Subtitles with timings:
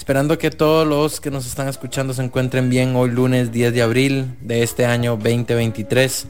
[0.00, 3.82] Esperando que todos los que nos están escuchando se encuentren bien hoy lunes 10 de
[3.82, 6.26] abril de este año 2023.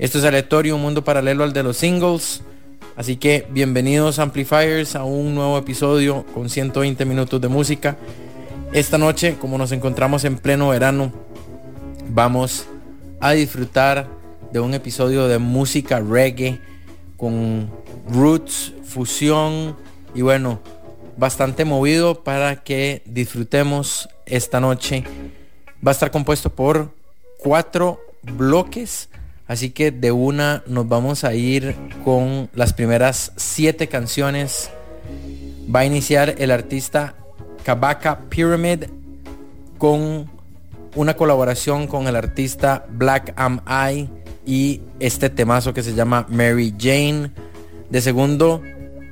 [0.00, 2.42] Esto es Aleatorio, un mundo paralelo al de los singles.
[2.96, 7.96] Así que bienvenidos Amplifiers a un nuevo episodio con 120 minutos de música.
[8.72, 11.12] Esta noche, como nos encontramos en pleno verano,
[12.08, 12.66] vamos
[13.20, 14.08] a disfrutar
[14.52, 16.60] de un episodio de música reggae
[17.16, 17.70] con
[18.10, 19.76] roots, fusión
[20.16, 20.58] y bueno,
[21.16, 25.04] bastante movido para que disfrutemos esta noche.
[25.86, 26.90] Va a estar compuesto por
[27.38, 29.08] cuatro bloques.
[29.46, 34.70] Así que de una nos vamos a ir con las primeras siete canciones.
[35.74, 37.14] Va a iniciar el artista
[37.62, 38.84] Kabaka Pyramid
[39.78, 40.30] con
[40.94, 44.08] una colaboración con el artista Black Am I
[44.46, 47.30] y este temazo que se llama Mary Jane.
[47.90, 48.62] De segundo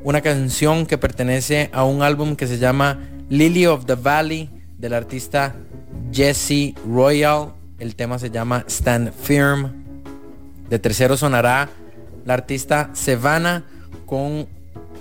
[0.04, 4.94] una canción que pertenece a un álbum que se llama Lily of the Valley del
[4.94, 5.54] artista
[6.12, 7.52] Jesse Royal.
[7.78, 9.84] El tema se llama Stand Firm.
[10.68, 11.68] De tercero sonará
[12.24, 13.64] la artista Savannah
[14.06, 14.46] con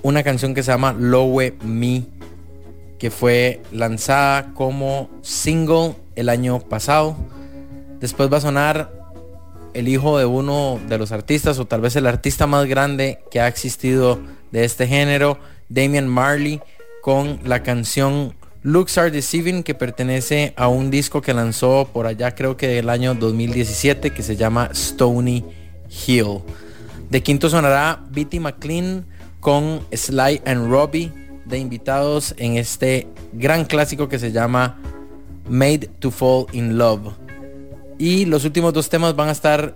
[0.03, 2.03] una canción que se llama Lowe Me,
[2.99, 7.16] que fue lanzada como single el año pasado.
[7.99, 8.91] Después va a sonar
[9.73, 13.39] el hijo de uno de los artistas o tal vez el artista más grande que
[13.39, 14.19] ha existido
[14.52, 16.61] de este género, Damian Marley,
[17.02, 22.35] con la canción Looks Are Deceiving que pertenece a un disco que lanzó por allá
[22.35, 25.44] creo que del año 2017 que se llama Stony
[26.05, 26.41] Hill.
[27.09, 29.07] De quinto sonará Bitty McLean
[29.39, 31.11] con Sly and Robbie
[31.45, 34.79] de invitados en este gran clásico que se llama
[35.50, 37.13] Made to Fall in Love.
[37.97, 39.75] Y los últimos dos temas van a estar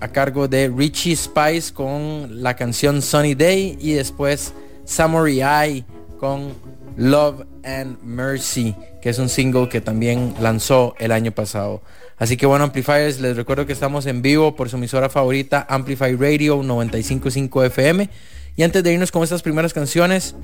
[0.00, 5.84] a cargo de Richie Spice con la canción Sunny Day y después Samurai
[6.18, 6.52] con
[6.96, 11.82] Love and Mercy, que es un single que también lanzó el año pasado.
[12.16, 16.14] Así que bueno, Amplifiers, les recuerdo que estamos en vivo por su emisora favorita, Amplify
[16.14, 18.08] Radio 955 FM.
[18.56, 20.36] Y antes de irnos con estas primeras canciones,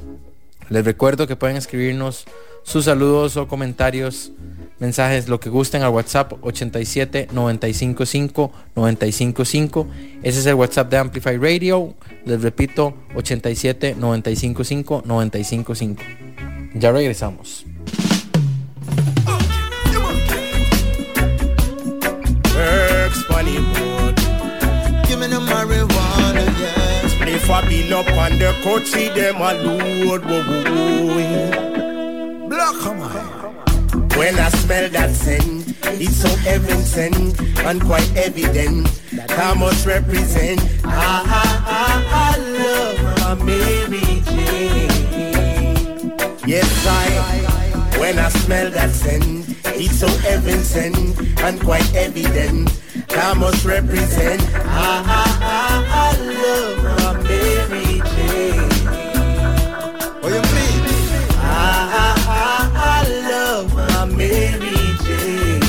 [0.70, 2.24] les recuerdo que pueden escribirnos
[2.62, 4.32] sus saludos o comentarios
[4.78, 9.86] mensajes, lo que gusten al WhatsApp 87 955 955.
[10.22, 11.94] Ese es el WhatsApp de Amplify Radio.
[12.24, 16.02] Les repito, 87 955 955.
[16.74, 17.66] Ya regresamos.
[34.16, 39.86] When I smell that scent, it's so heaven sent and quite evident that I must
[39.86, 40.60] represent.
[40.84, 41.42] I, I,
[41.80, 42.98] I, I love
[43.38, 44.90] my Mary Jane.
[46.46, 47.98] Yes, I.
[47.98, 52.70] When I smell that scent, it's so heaven sent and quite evident.
[53.08, 54.42] I must represent.
[54.54, 58.70] I, I, I, love my Mary Jane.
[60.20, 60.82] What you mean?
[61.38, 65.60] I, I, I love my Mary Jane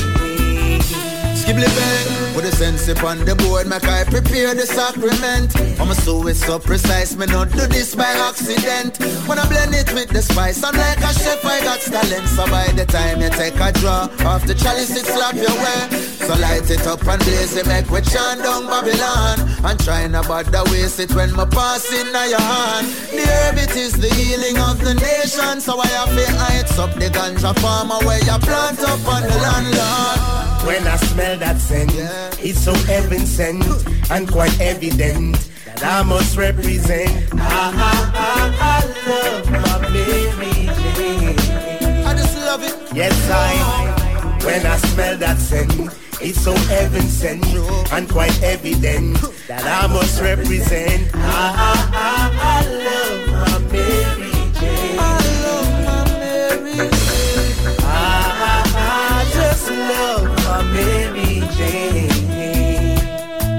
[1.38, 5.54] Skibble bang Put a sense upon the board, make I prepare the sacrament.
[5.80, 8.98] I'm a so it's so precise, me not do this by accident.
[9.28, 12.28] When I blend it with the spice, I'm like a chef, I got talent.
[12.28, 16.11] So by the time you take a draw off the chalice, it slap your way.
[16.26, 19.40] So light it up and blaze it, make we chant down Babylon.
[19.64, 22.86] And try not bother waste it when my passing in your hand.
[23.10, 25.60] The herb it is the healing of the nation.
[25.60, 29.36] So I have to heights up the ganja farmer where you plant up on the
[29.44, 30.66] landlord.
[30.66, 32.30] When I smell that scent, yeah.
[32.38, 33.64] it's so heaven sent
[34.10, 37.34] and quite evident that I must represent.
[37.34, 42.06] I, I, I, I love my Mary Jane.
[42.06, 42.76] I just love it.
[42.94, 44.02] Yes, I.
[44.44, 47.44] When I smell that scent, it's so heaven sent
[47.92, 51.10] and quite evident that I must represent.
[51.14, 54.30] I, I, I, I love my Mary
[54.60, 54.98] Jane.
[54.98, 57.76] I love my Mary Jane.
[57.80, 57.92] I,
[58.38, 62.10] I, I just love my Mary Jane.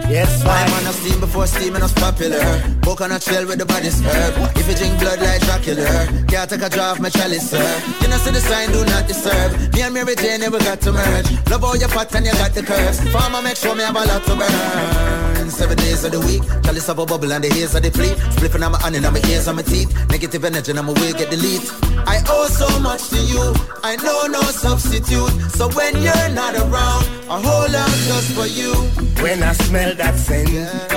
[0.10, 0.64] Yes, why?
[1.04, 2.40] Steam before steaming was popular.
[2.82, 4.34] Book on a trail with the body's herb.
[4.56, 7.60] If you drink blood like Dracula, can't take a draw my chalice, sir.
[8.02, 9.52] You know, see the sign, do not disturb.
[9.74, 11.28] Me and Mary Jane never got to merge.
[11.50, 13.00] Love all your fat and you got the curves.
[13.12, 15.50] Farmer, make sure me have a lot to burn.
[15.50, 18.16] Seven days of the week, chalice of a bubble and the haze of the fleet.
[18.36, 19.92] Spliffing on my hand and on my ears and my teeth.
[20.10, 21.70] Negative energy and my will get delete.
[22.08, 23.54] I owe so much to you.
[23.84, 25.30] I know no substitute.
[25.52, 28.74] So when you're not around, I hold out just for you.
[29.22, 30.50] When I smell that scent,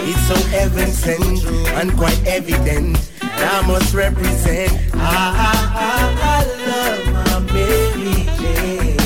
[0.05, 1.45] it's so heaven sent
[1.79, 2.99] and quite evident.
[3.21, 4.73] That I must represent.
[4.95, 5.35] Ah,
[5.75, 8.97] ah, I love my Mary Jane.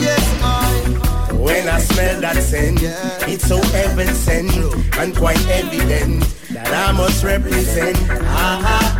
[0.00, 1.32] Yes, I.
[1.34, 2.80] When I smell that scent,
[3.28, 4.52] it's so heaven sent
[4.98, 7.96] and quite evident that I must represent.
[8.10, 8.91] Ah, ah,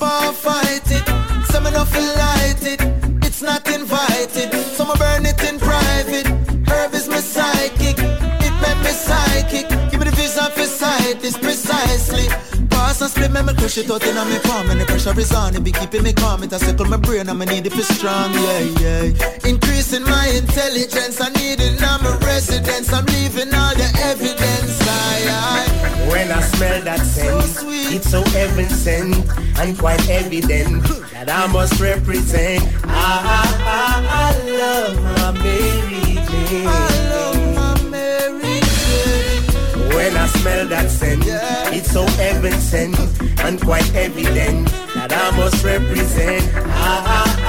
[0.00, 1.06] Papa fight it.
[1.52, 2.80] Some enough light it,
[3.22, 4.50] it's not invited.
[4.72, 6.26] Some burn it in private.
[6.66, 9.68] Herb is my psychic, it make me psychic.
[9.90, 12.28] Give me the vision for sight, this precisely.
[13.00, 15.32] Pass and split me, me crush it out in my palm And the pressure is
[15.32, 17.72] on, it be keeping me calm It a circle my brain, and I need it
[17.72, 23.54] for strong, yeah, yeah Increasing my intelligence, I need it now my residence I'm leaving
[23.54, 27.96] all the evidence, I, I When I smell that scent, sweet.
[27.96, 29.16] it's so heaven sent
[29.58, 32.62] and quite evident that I must represent.
[32.84, 36.66] Ah, ah, ah, I love my Mary Jane.
[36.66, 38.49] I love my Mary
[39.94, 41.70] When I smell that scent, Yeah.
[41.76, 42.96] it's so heaven sent
[43.44, 46.44] and quite evident that I must represent.
[46.56, 47.39] Ah, ah,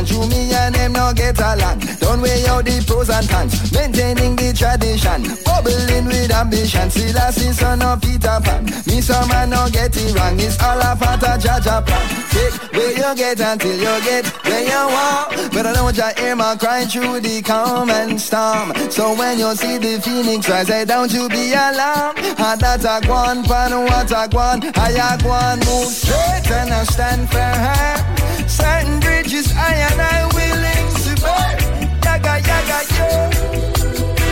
[0.00, 0.06] Babylon.
[0.06, 1.80] True me and them no get along.
[2.00, 3.72] Don't weigh out the pros and cons.
[3.72, 5.36] Maintaining the tradition.
[5.44, 6.90] Bubbling with ambition.
[6.90, 8.64] Still I see son of Peter Pan.
[8.86, 10.38] Me some man no get it wrong.
[10.38, 12.08] It's all a part of Jah Jah plan.
[12.30, 15.52] Take where you get until you get where you want.
[15.52, 18.72] But I don't you hear my crying through the calm and storm.
[18.90, 22.18] So when you see the phoenix rise, say don't you be alarmed.
[22.18, 24.64] And that a guan, pan what a guan.
[24.76, 28.19] I a guan move straight and I stand firm.
[28.50, 31.56] Certain bridges I and I willing to burn.
[32.04, 33.08] Yaga yaga yo.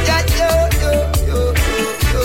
[0.08, 0.50] Ya yo
[0.82, 0.92] yo
[1.28, 1.80] yo yo
[2.12, 2.22] yo.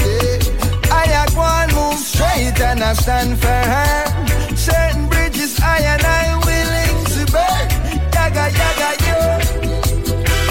[0.00, 0.90] Yeah.
[0.90, 4.56] I a guan move straight and I stand firm.
[4.56, 7.66] Certain bridges I and I willing to burn.
[8.14, 9.18] Yaga yaga yo.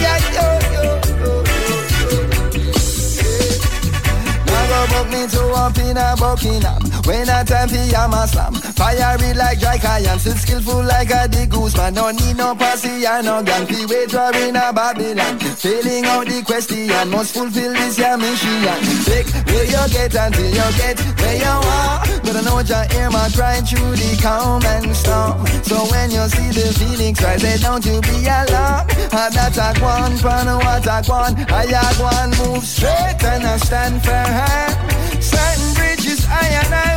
[0.04, 0.84] Ya yo yo
[1.22, 2.10] yo yo
[2.54, 2.72] yo.
[4.46, 9.60] Now go book me to a Buckingham When I time for Yama slam Fiery like
[9.62, 10.20] dry cayenne.
[10.20, 11.94] Still skillful like a the goose man.
[11.94, 15.40] No need no posse or no gang Fi wait for in a Babylon.
[15.40, 18.60] Filling out the question Must fulfill this your mission.
[19.08, 22.04] Take where you get until you get where you are.
[22.28, 25.48] But I know you hear my crying through the calm and storm.
[25.64, 28.92] So when you see the phoenix rise Say don't you be alarmed.
[29.16, 31.40] And that a one pan what a one.
[31.56, 31.72] I
[32.04, 34.28] one move straight and I stand firm.
[35.24, 36.97] Certain bridges I and I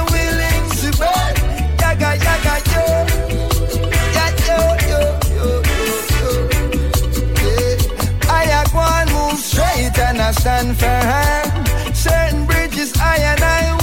[10.33, 11.95] stand firm.
[11.95, 13.80] Certain bridges I and I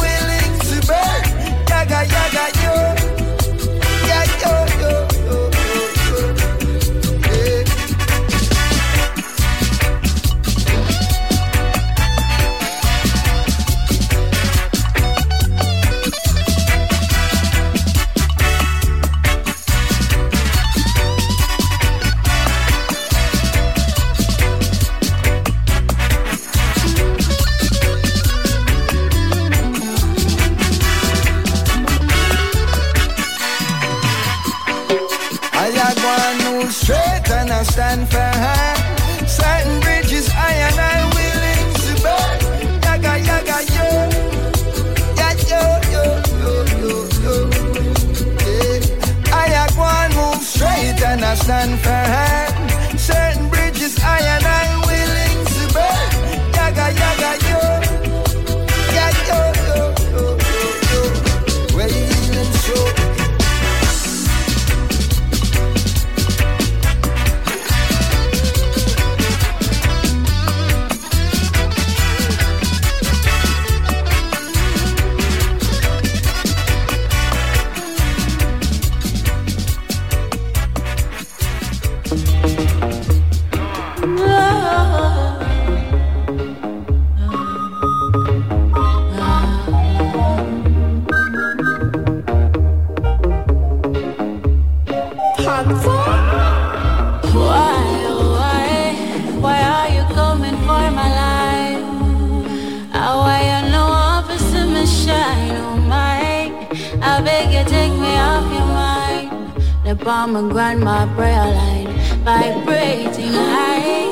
[110.28, 111.88] my grandma prayer line,
[112.26, 114.08] vibrating high,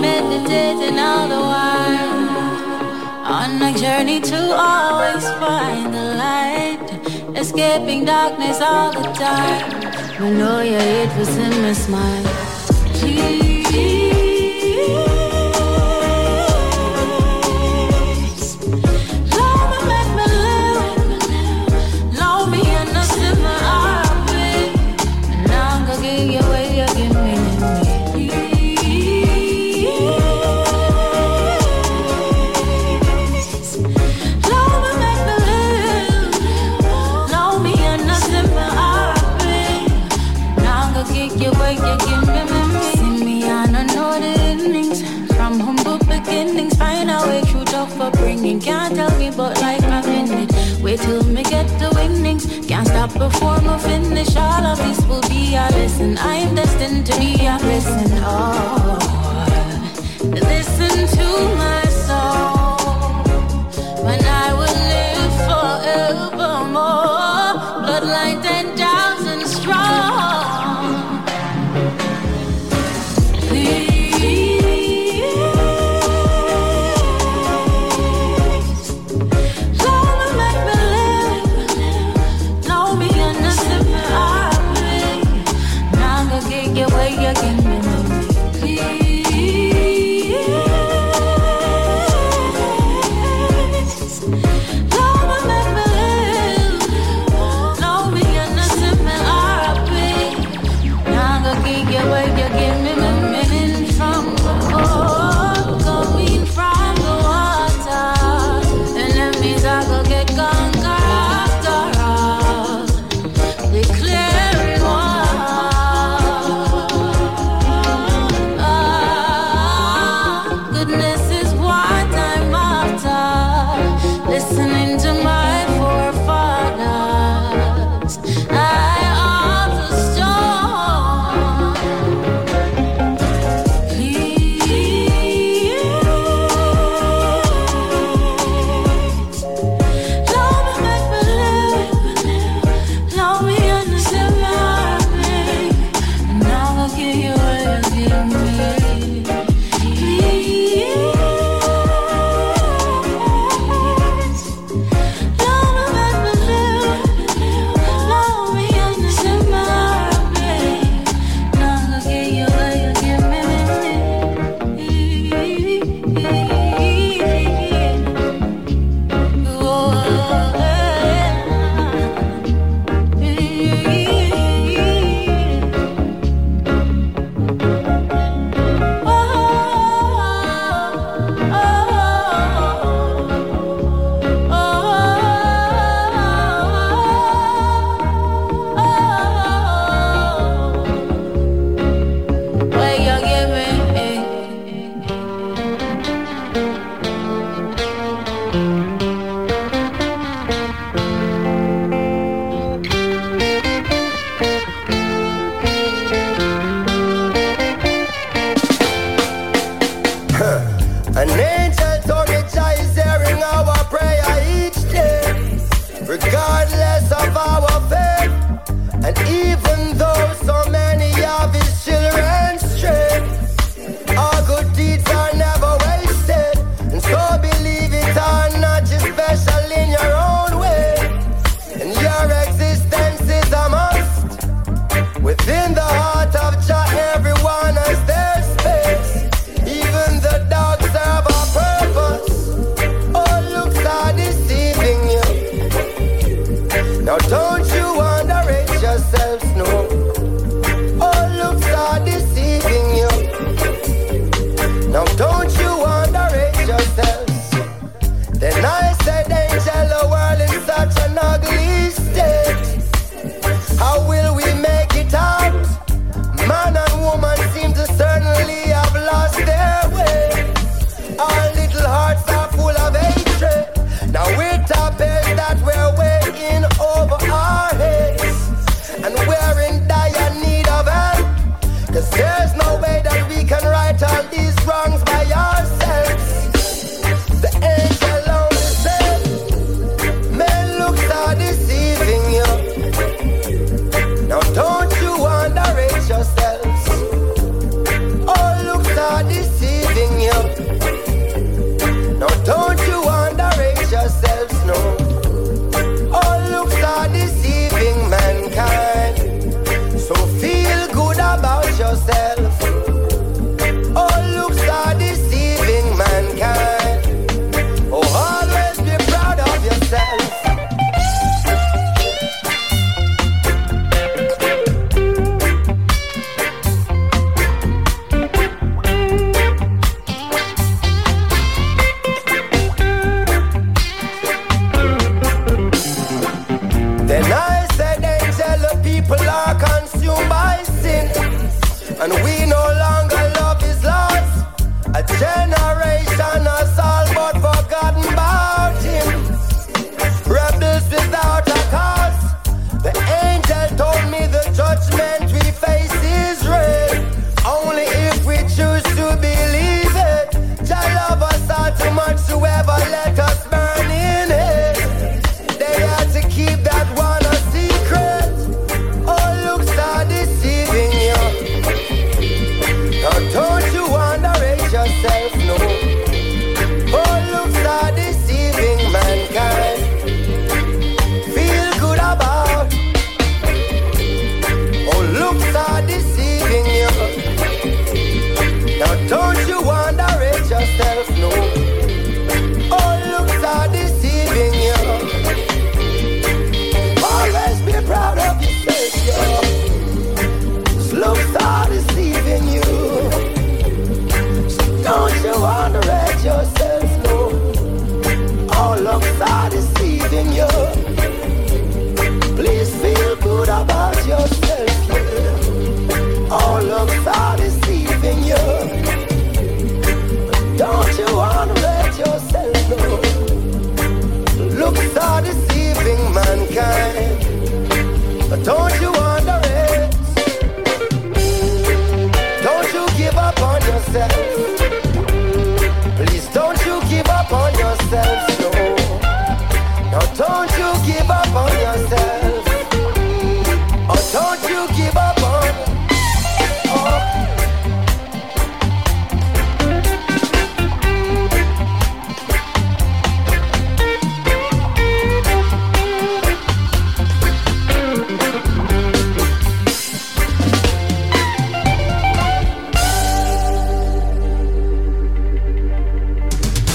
[0.00, 2.20] meditating all the while.
[3.36, 6.88] On a journey to always find the light,
[7.36, 9.70] escaping darkness all the time.
[10.20, 12.50] We know yeah, it was in my smile.
[55.72, 56.16] Will be.
[56.18, 58.18] I'm destined to be a blessing.
[58.22, 58.98] Oh,
[60.32, 61.59] listen to my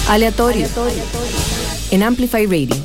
[0.08, 0.66] Aleatorio.
[0.66, 1.02] Aleatorio.
[1.90, 2.76] En Amplify Radio.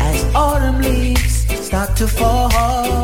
[0.00, 2.99] As autumn leaves start to fall.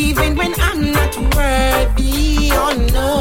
[0.00, 3.12] Even when I'm not worthy, oh no.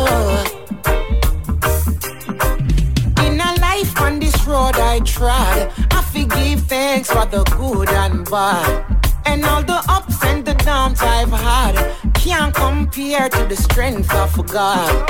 [3.25, 8.23] In a life on this road I trod, I forgive thanks for the good and
[8.31, 8.85] bad.
[9.25, 11.75] And all the ups and the downs I've had
[12.13, 15.09] can't compare to the strength of God.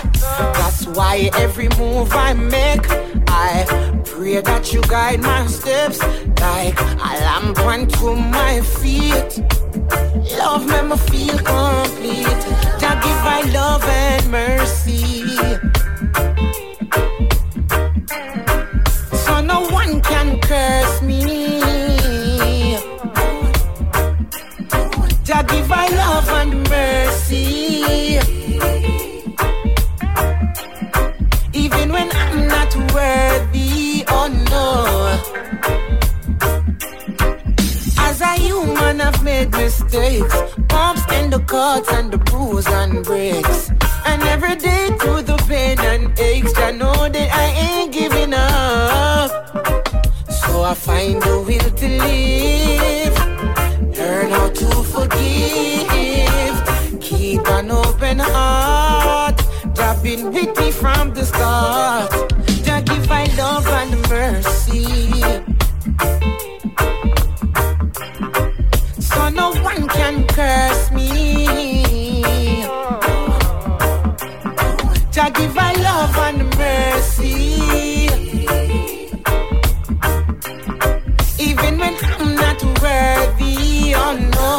[0.55, 2.86] That's why every move I make,
[3.29, 5.99] I pray that you guide my steps
[6.41, 9.68] like a lamp unto my feet.
[10.38, 12.42] Love make me feel complete.
[12.80, 15.68] Jah give I love and mercy.
[39.39, 40.36] Made mistakes.
[40.67, 43.71] Bumps in the cuts and the bruise and breaks.
[44.06, 49.30] And every day through the pain and aches, I know that I ain't giving up.
[50.30, 53.15] So I find the will to live.
[53.97, 56.56] Learn how to forgive.
[57.02, 59.39] Keep an open heart.
[60.04, 62.12] Me from the start.
[62.63, 65.59] Jah give I love and mercy.
[70.10, 71.45] Can curse me.
[75.12, 78.08] Jah give I love and mercy.
[81.48, 84.56] Even when I'm not worthy, oh no.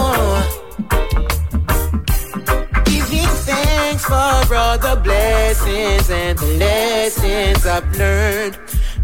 [2.84, 8.56] Giving thanks for all the blessings and the lessons I've learned.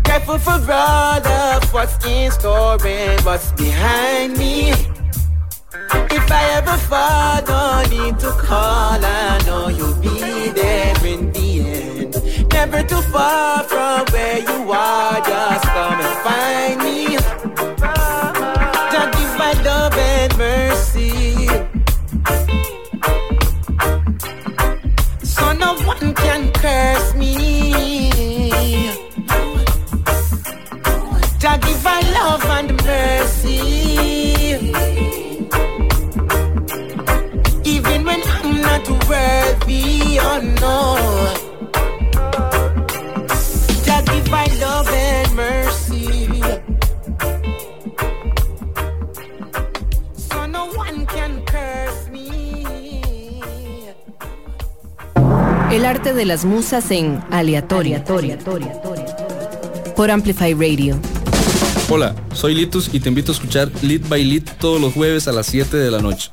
[0.05, 4.96] Grateful for all of what's in store and what's behind me.
[6.39, 8.99] I ever fall, don't need to call.
[9.03, 12.13] I know you'll be there in the end.
[12.53, 15.17] Never too far from where you are.
[15.31, 17.01] Just come and find me.
[18.93, 21.49] Just give my love and mercy.
[25.35, 27.33] So no one can curse me.
[31.43, 32.86] Just give my love and mercy.
[55.77, 58.03] El arte de las musas en aleatoria.
[59.95, 60.99] Por Amplify Radio.
[61.91, 65.33] Hola, soy Litus y te invito a escuchar Lit by Lit todos los jueves a
[65.33, 66.31] las 7 de la noche.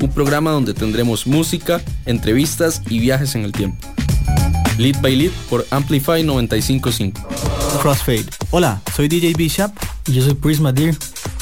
[0.00, 3.76] Un programa donde tendremos música, entrevistas y viajes en el tiempo.
[4.78, 7.28] Lit by Lit por Amplify 955.
[7.82, 8.26] Crossfade.
[8.52, 9.72] Hola, soy DJ Bishop
[10.06, 10.96] y yo soy Prisma Deer.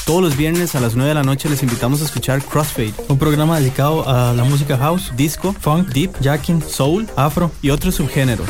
[0.05, 3.17] Todos los viernes a las 9 de la noche les invitamos a escuchar Crossfade, un
[3.17, 8.47] programa dedicado a la música house, disco, funk, deep, jacking, soul, afro y otros subgéneros.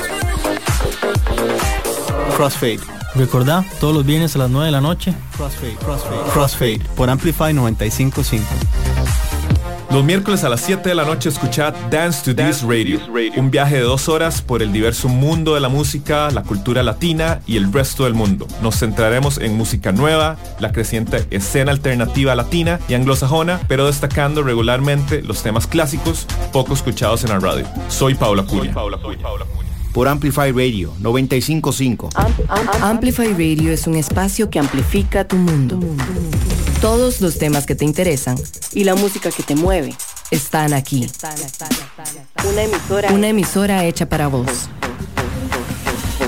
[2.35, 2.81] Crossfade.
[3.15, 5.13] Recordá, todos los viernes a las 9 de la noche.
[5.37, 8.84] Crossfade, Crossfade, Crossfade por Amplify 955.
[9.95, 12.99] Los miércoles a las 7 de la noche escuchad Dance to This Radio,
[13.37, 17.39] un viaje de dos horas por el diverso mundo de la música, la cultura latina
[17.47, 18.45] y el resto del mundo.
[18.61, 25.21] Nos centraremos en música nueva, la creciente escena alternativa latina y anglosajona, pero destacando regularmente
[25.21, 27.65] los temas clásicos poco escuchados en la radio.
[27.87, 28.75] Soy Paula Curia.
[29.93, 32.09] Por Amplify Radio 955.
[32.81, 35.79] Amplify Radio es un espacio que amplifica tu mundo.
[36.81, 38.37] Todos los temas que te interesan
[38.73, 39.95] y la música que te mueve
[40.31, 41.07] están aquí.
[42.49, 44.69] Una emisora, Una emisora hecha para vos.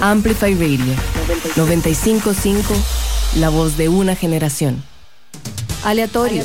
[0.02, 0.94] Amplify Radio
[1.56, 2.74] 955,
[3.38, 4.84] la voz de una generación.
[5.84, 6.44] Aleatorio.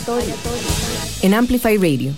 [1.22, 2.14] En Amplify Radio.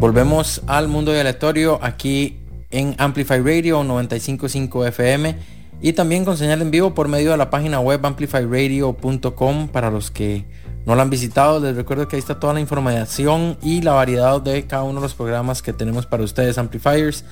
[0.00, 2.38] Volvemos al mundo de aleatorio aquí
[2.70, 7.50] en Amplify Radio 955 FM y también con señal en vivo por medio de la
[7.50, 10.44] página web amplifyradio.com para los que
[10.86, 14.40] no lo han visitado, les recuerdo que ahí está toda la información y la variedad
[14.40, 17.24] de cada uno de los programas que tenemos para ustedes, Amplifiers.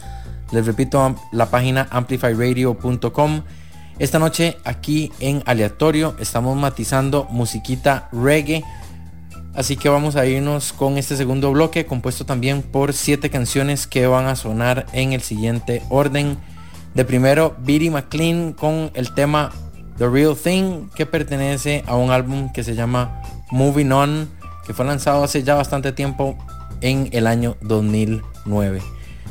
[0.52, 3.42] Les repito, la página amplifyradio.com.
[3.98, 8.64] Esta noche aquí en aleatorio estamos matizando musiquita reggae.
[9.54, 14.06] Así que vamos a irnos con este segundo bloque compuesto también por siete canciones que
[14.06, 16.38] van a sonar en el siguiente orden.
[16.94, 19.50] De primero, Beatty McLean con el tema
[19.98, 24.28] The Real Thing que pertenece a un álbum que se llama Moving On
[24.66, 26.36] que fue lanzado hace ya bastante tiempo
[26.80, 28.82] en el año 2009.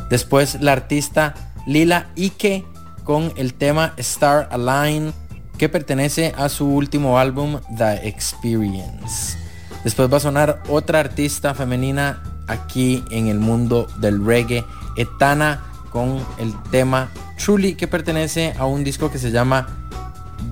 [0.10, 1.34] Después la artista
[1.68, 2.66] Lila Ike
[3.04, 5.14] con el tema Star Align
[5.58, 9.38] que pertenece a su último álbum The Experience.
[9.84, 14.66] Después va a sonar otra artista femenina aquí en el mundo del reggae,
[14.96, 15.64] Etana
[15.98, 17.10] con el tema
[17.44, 19.66] Truly que pertenece a un disco que se llama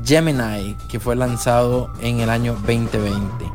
[0.04, 3.46] Gemini que fue lanzado en el año 2020.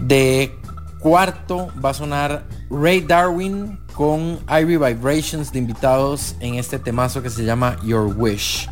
[0.00, 0.58] De
[0.98, 7.30] cuarto va a sonar Ray Darwin con Ivy Vibrations de invitados en este temazo que
[7.30, 8.68] se llama Your Wish.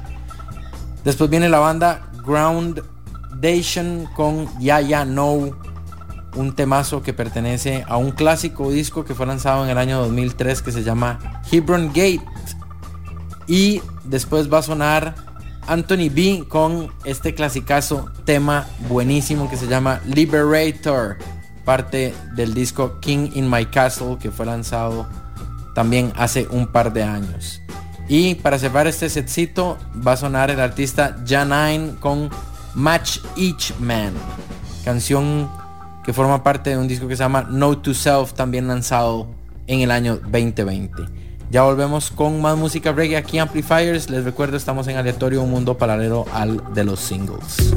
[1.04, 5.56] Después viene la banda Groundation con Ya Ya No,
[6.34, 10.62] un temazo que pertenece a un clásico disco que fue lanzado en el año 2003
[10.62, 12.24] que se llama Hebron Gate.
[13.46, 15.14] Y después va a sonar
[15.66, 21.18] Anthony B con este clasicazo tema buenísimo que se llama Liberator
[21.64, 25.06] parte del disco King in My Castle que fue lanzado
[25.74, 27.60] también hace un par de años.
[28.08, 32.30] Y para cerrar este setcito va a sonar el artista Janine con
[32.74, 34.12] Match Each Man,
[34.84, 35.50] canción
[36.04, 39.26] que forma parte de un disco que se llama No to Self, también lanzado
[39.66, 41.02] en el año 2020.
[41.50, 44.10] Ya volvemos con más música reggae aquí Amplifiers.
[44.10, 47.72] Les recuerdo, estamos en aleatorio, un mundo paralelo al de los singles.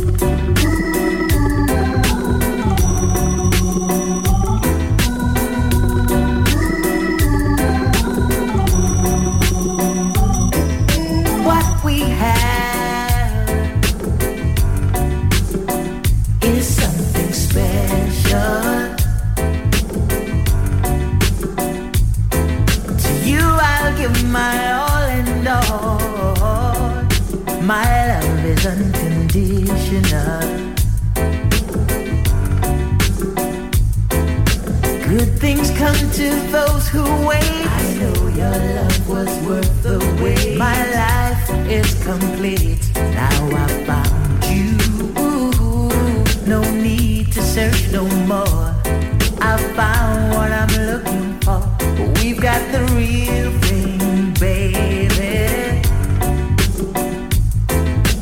[35.87, 37.65] come to those who wait.
[37.79, 40.57] I know your love was worth the wait.
[40.57, 42.83] My life is complete.
[42.95, 44.75] Now I found you.
[46.45, 48.65] No need to search no more.
[49.41, 51.61] I found what I'm looking for.
[52.19, 55.35] We've got the real thing, baby.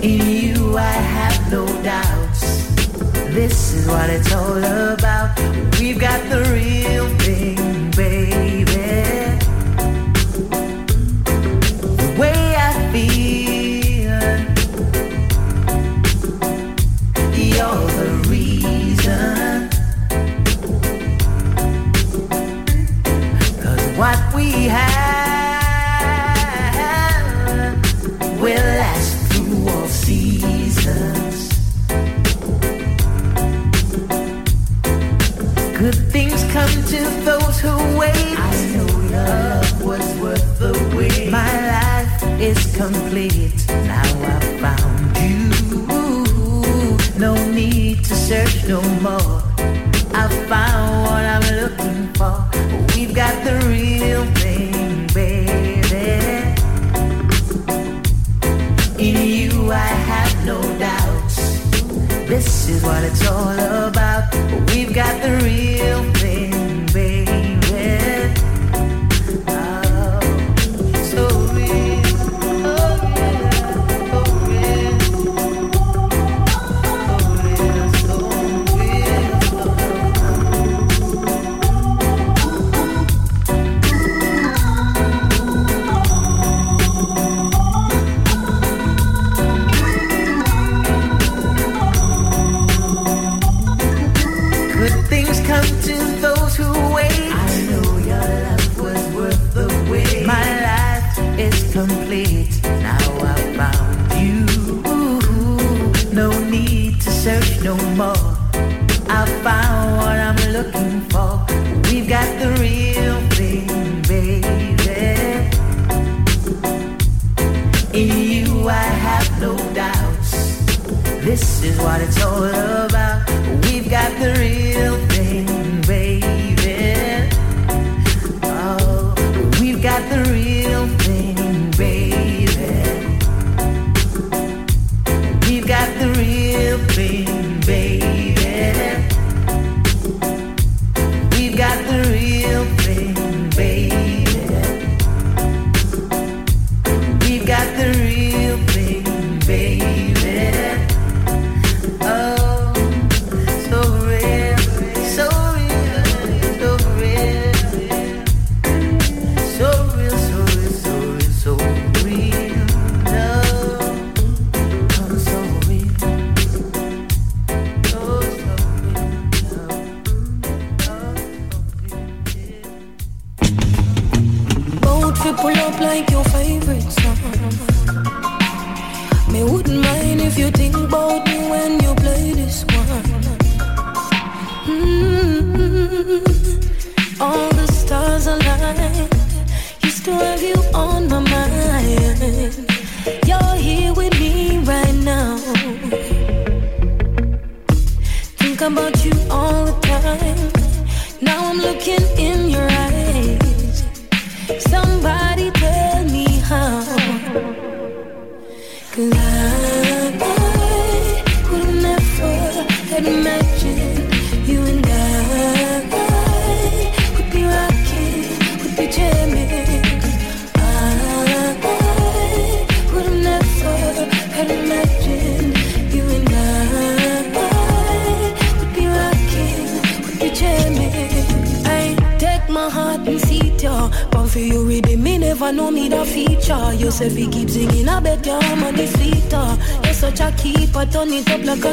[0.09, 2.24] In you, I have no doubt.
[3.35, 5.37] This is what it's all about.
[5.77, 6.21] We've got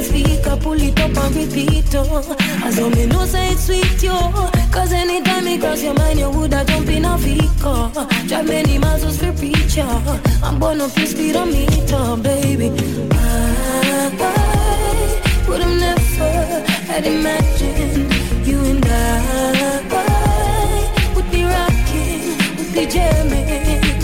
[0.03, 4.18] Speaker, pull it up and repeat, oh As though me know say it's sweet, yo
[4.72, 7.90] Cause anytime it cross your mind, you woulda jump in a vehicle.
[8.26, 9.86] Drive many miles just for preacher
[10.42, 12.70] I'm born up to speed on meter, baby.
[13.12, 18.12] I, I would've never had imagined
[18.46, 19.92] you and I
[21.14, 24.01] Would be rocking, would be jamming.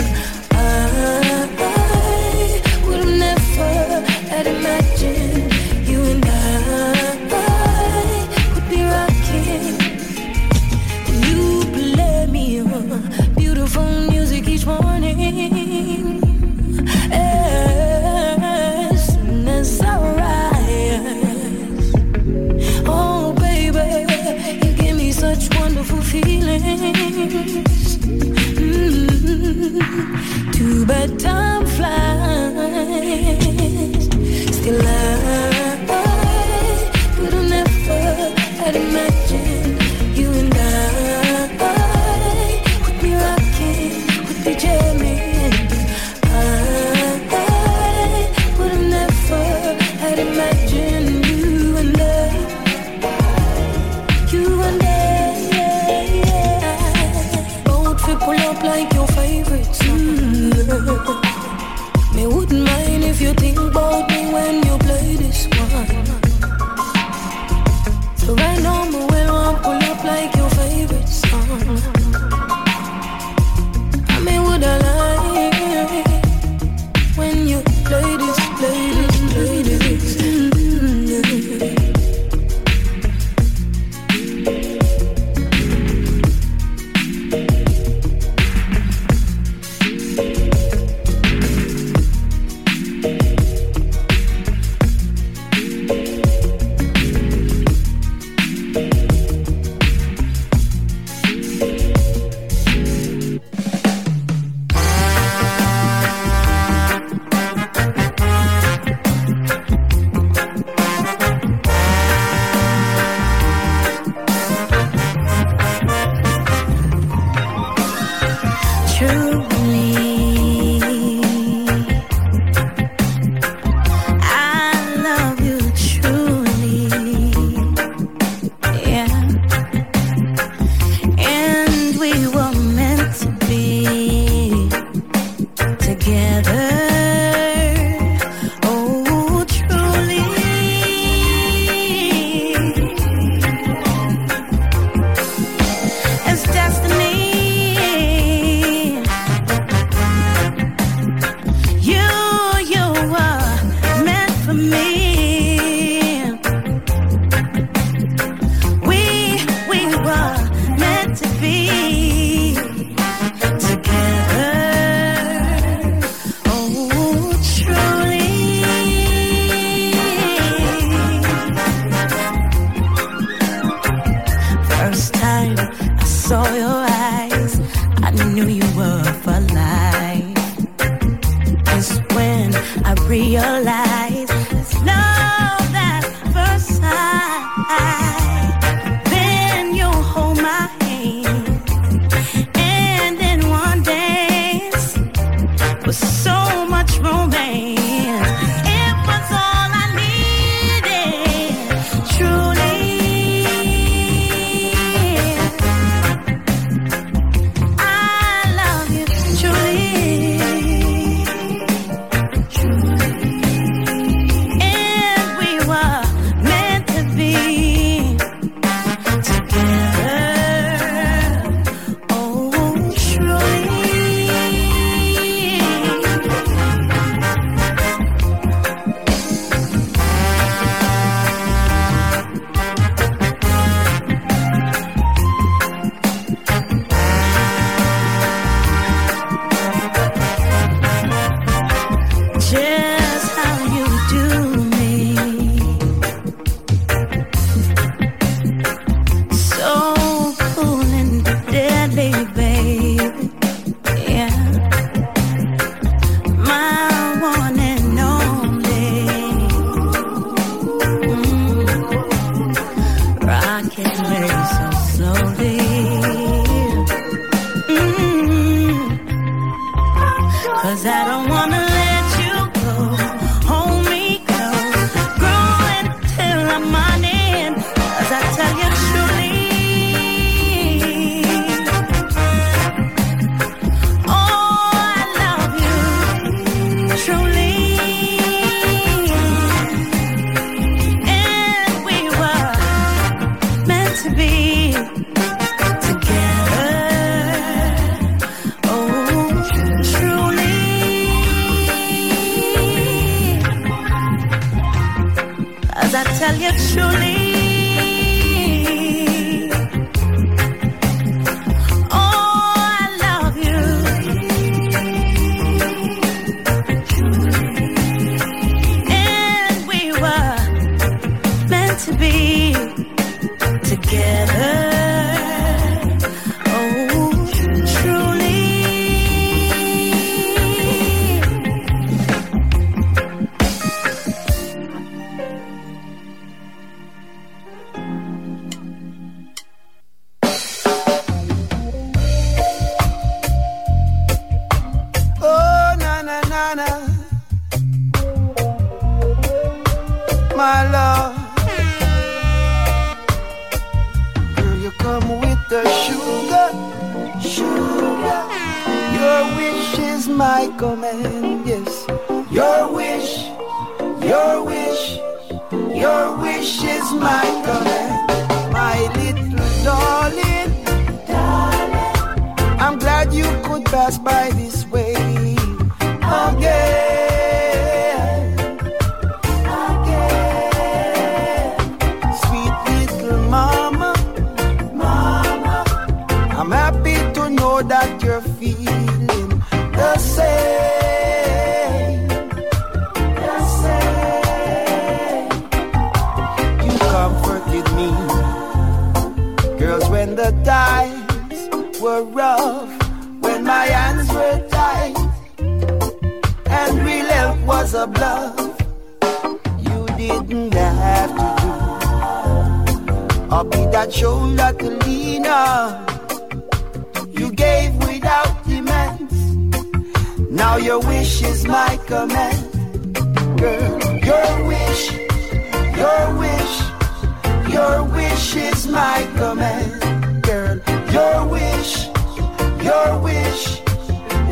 [30.89, 31.48] But time.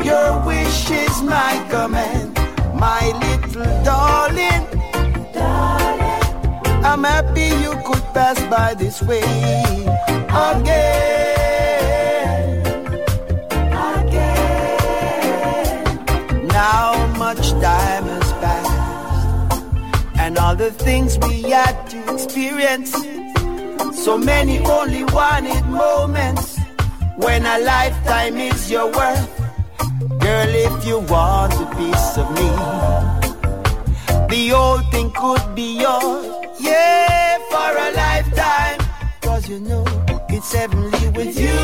[0.04, 2.34] Your wish is my command,
[2.74, 4.64] my little darling.
[5.32, 6.84] darling.
[6.84, 9.22] I'm happy you could pass by this way
[10.30, 11.08] again.
[13.96, 14.88] Again.
[16.48, 19.62] Now much time has passed,
[20.18, 22.92] and all the things we had to experience.
[24.04, 26.58] So many only wanted moments
[27.16, 29.47] when a lifetime is your worth
[30.28, 32.48] Girl, if you want a piece of me,
[34.28, 36.26] the old thing could be yours.
[36.60, 38.78] Yeah, for a lifetime.
[39.22, 39.86] Cause you know
[40.28, 41.58] it's heavenly with you,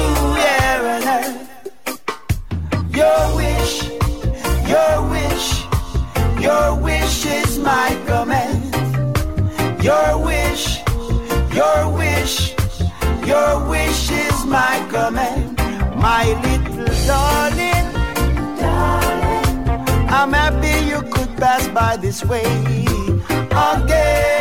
[0.44, 1.04] yeah, and
[2.96, 3.74] Your wish,
[4.72, 5.48] your wish,
[6.42, 8.64] your wish is my command.
[9.84, 10.80] Your wish,
[11.52, 12.54] your wish,
[13.26, 15.58] your wish is my command.
[16.00, 18.03] My little darling.
[20.16, 22.44] I'm happy you could pass by this way
[23.54, 24.34] again.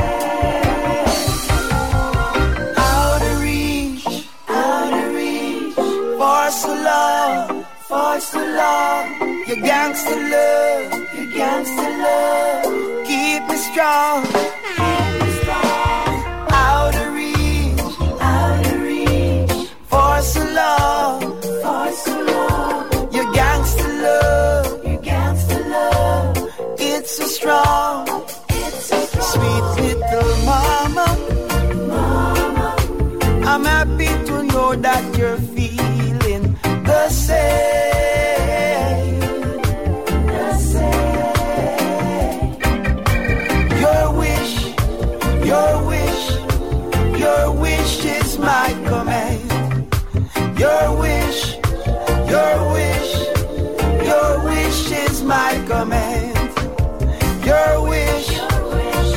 [2.78, 4.06] Out of reach,
[4.50, 5.76] out of reach.
[5.76, 9.08] for to love, for to love.
[9.48, 13.06] Your gangster love, your gangster love.
[13.08, 14.93] Keep me strong.
[20.24, 23.12] For so long.
[23.12, 24.74] Your gangster love.
[26.80, 28.08] It's so strong.
[28.48, 28.88] It's.
[29.34, 30.36] Sweet little.
[30.46, 31.08] Mama.
[33.46, 35.53] I'm happy to know that you're.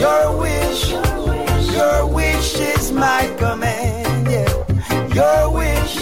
[0.06, 0.90] Your wish,
[1.74, 4.28] your wish is my command.
[4.30, 4.52] Yeah.
[5.18, 5.94] Your wish,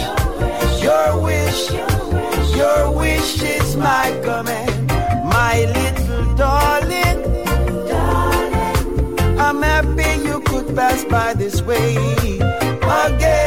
[0.85, 1.61] your wish,
[2.55, 4.87] your wish is my command.
[5.37, 7.19] My little darling,
[7.89, 11.95] darling, I'm happy you could pass by this way
[13.05, 13.44] again.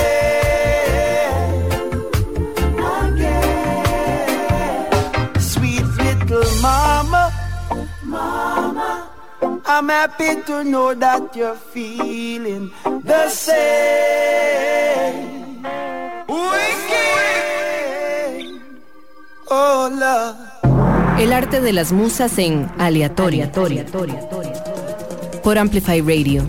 [9.71, 13.63] I'm happy to know that you're feeling the same.
[16.27, 17.03] Wicked.
[19.51, 20.37] Oh, love.
[21.21, 23.53] El arte de las musas en aleatoria.
[25.43, 26.47] Por Amplify Radio.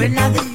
[0.00, 0.49] We're not the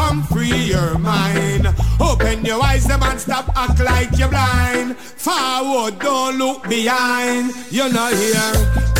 [0.00, 1.64] come free your mind.
[2.00, 4.96] Open your eyes, them and stop act like you're blind.
[4.96, 7.52] Forward, don't look behind.
[7.70, 8.52] You're not here.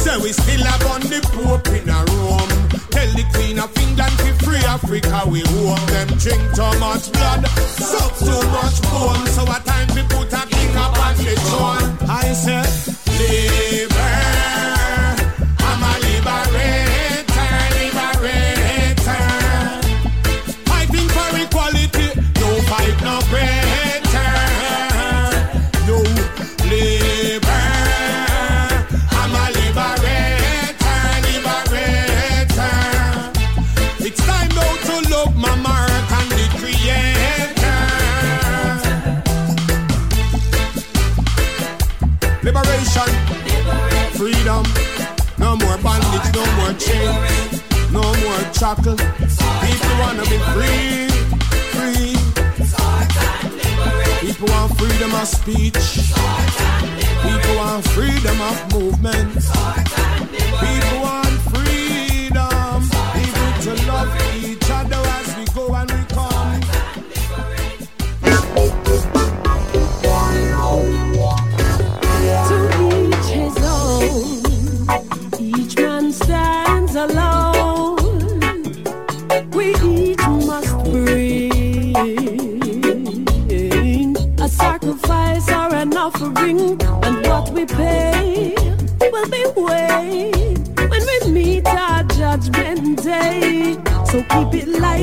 [0.05, 2.51] So we still have on the Pope in a room.
[2.95, 5.17] Tell the Queen of England to free Africa.
[5.27, 7.43] We want them drink too much blood,
[7.91, 9.25] suck too much bone.
[9.35, 11.89] So a time we put a king up on the throne.
[12.09, 12.69] I said,
[13.19, 14.10] liber.
[46.87, 48.97] Bondage, no more shackle.
[48.97, 51.09] People wanna be free,
[51.75, 52.17] free.
[54.21, 55.85] People want freedom of speech.
[57.23, 59.35] People want freedom of movement.
[60.61, 61.01] People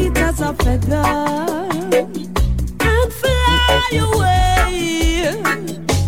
[0.08, 0.95] light as a feather
[2.80, 5.41] and fly away.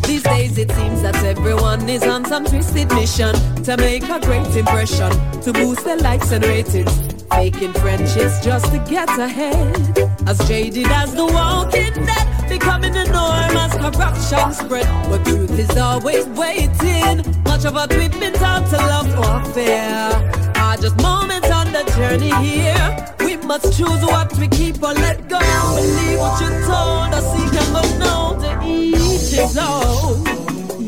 [0.03, 3.33] These days it seems that everyone is on some twisted mission
[3.63, 6.91] to make a great impression, to boost their likes and ratings.
[7.31, 9.97] Making friendships just to get ahead.
[10.27, 14.87] As jaded as the walking dead, becoming the norm as corruption spread.
[15.09, 17.23] But truth is always waiting.
[17.43, 20.09] Much of what we've been taught to love or fear
[20.55, 23.15] are just moments on the journey here.
[23.49, 25.39] Must choose what we keep or let go.
[25.39, 30.27] Believe what you're told us, seek and now to each his own.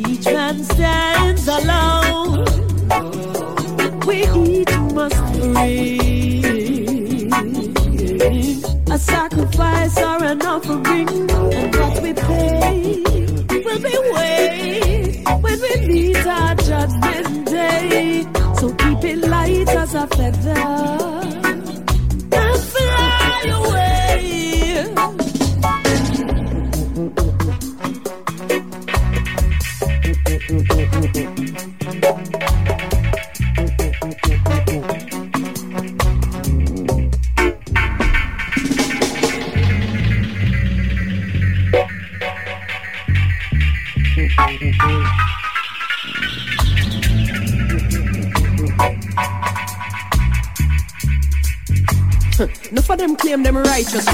[0.07, 2.45] Each man stands alone.
[4.05, 4.27] We
[4.59, 7.33] each must bring
[8.91, 13.01] a sacrifice or an offering, and what we pay
[13.65, 18.23] will be weighed when we meet our judgment day.
[18.59, 21.00] So keep it light as a feather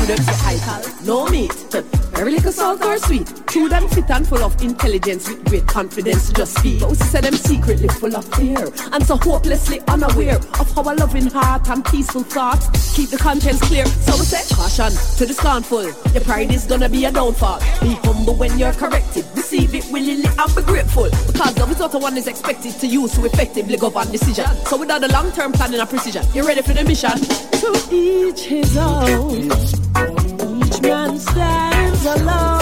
[0.07, 1.51] them say alcohol, no meat.
[2.17, 3.31] Very little salt or sweet.
[3.45, 6.79] True them fit and full of intelligence with great confidence to just speak.
[6.79, 10.93] But we say them secretly full of fear and so hopelessly unaware of how a
[10.95, 13.85] loving heart and peaceful thoughts keep the conscience clear.
[13.85, 15.83] So we say caution to the scornful.
[15.83, 17.59] Your pride is gonna be a downfall.
[17.81, 19.25] Be humble when you're corrected.
[19.35, 21.09] Receive it willingly and be grateful.
[21.27, 24.47] Because the result of one is expected to use to effectively govern decision.
[24.65, 27.11] So without the long-term planning and precision, you're ready for the mission?
[27.11, 29.86] To each his own.
[30.81, 32.56] Man stands alone.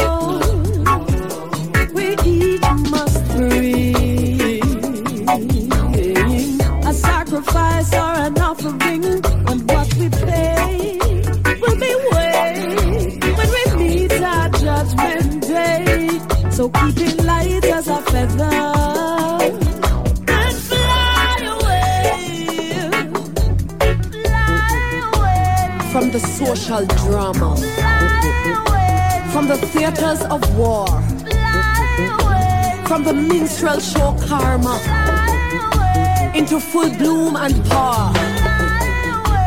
[33.05, 34.81] The minstrel show karma,
[36.33, 38.11] into full bloom and power.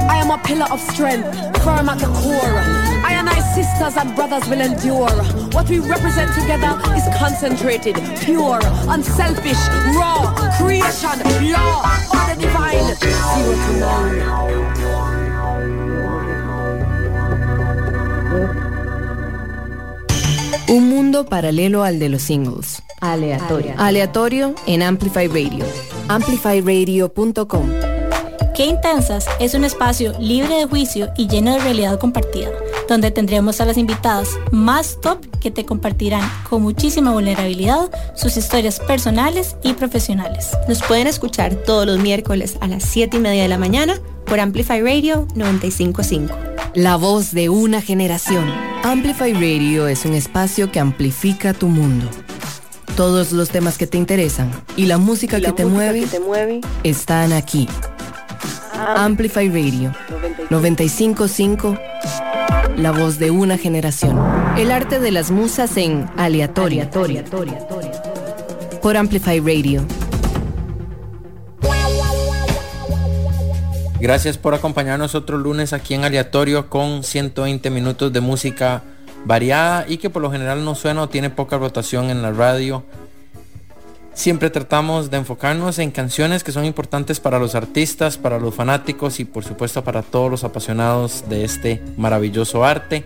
[0.08, 1.26] I am a pillar of strength,
[1.64, 2.58] firm at the core.
[3.02, 5.10] I and I sisters and brothers will endure.
[5.50, 9.58] What we represent together is concentrated, pure, unselfish,
[9.98, 11.18] raw, creation,
[11.50, 11.82] law,
[12.14, 14.38] order divine, zero to none.
[20.68, 22.77] Un mundo paralelo al de los singles.
[23.12, 23.74] Aleatorio.
[23.78, 25.64] Aleatorio en Amplify Radio.
[26.08, 27.68] Amplifyradio.com.
[28.54, 32.50] Qué Intensas es un espacio libre de juicio y lleno de realidad compartida,
[32.88, 38.80] donde tendremos a las invitadas más top que te compartirán con muchísima vulnerabilidad sus historias
[38.80, 40.50] personales y profesionales.
[40.68, 43.94] Nos pueden escuchar todos los miércoles a las 7 y media de la mañana
[44.26, 46.34] por Amplify Radio 955.
[46.74, 48.52] La voz de una generación.
[48.82, 52.08] Amplify Radio es un espacio que amplifica tu mundo.
[52.98, 57.68] Todos los temas que te interesan y la música, que, te mueve, están aquí.
[58.74, 59.94] Amplify Radio
[60.50, 61.78] 955.
[62.76, 64.20] La voz de una generación.
[64.56, 66.90] El arte de las musas en aleatoria.
[68.82, 69.86] Por Amplify Radio.
[74.00, 78.82] Gracias por acompañarnos otro lunes aquí en Aleatorio con 120 minutos de música
[79.24, 82.84] variada y que por lo general no suena o tiene poca rotación en la radio.
[84.14, 89.20] Siempre tratamos de enfocarnos en canciones que son importantes para los artistas, para los fanáticos
[89.20, 93.04] y por supuesto para todos los apasionados de este maravilloso arte.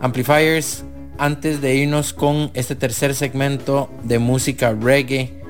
[0.00, 0.84] Amplifiers,
[1.18, 5.42] antes de irnos con este tercer segmento de música reggae,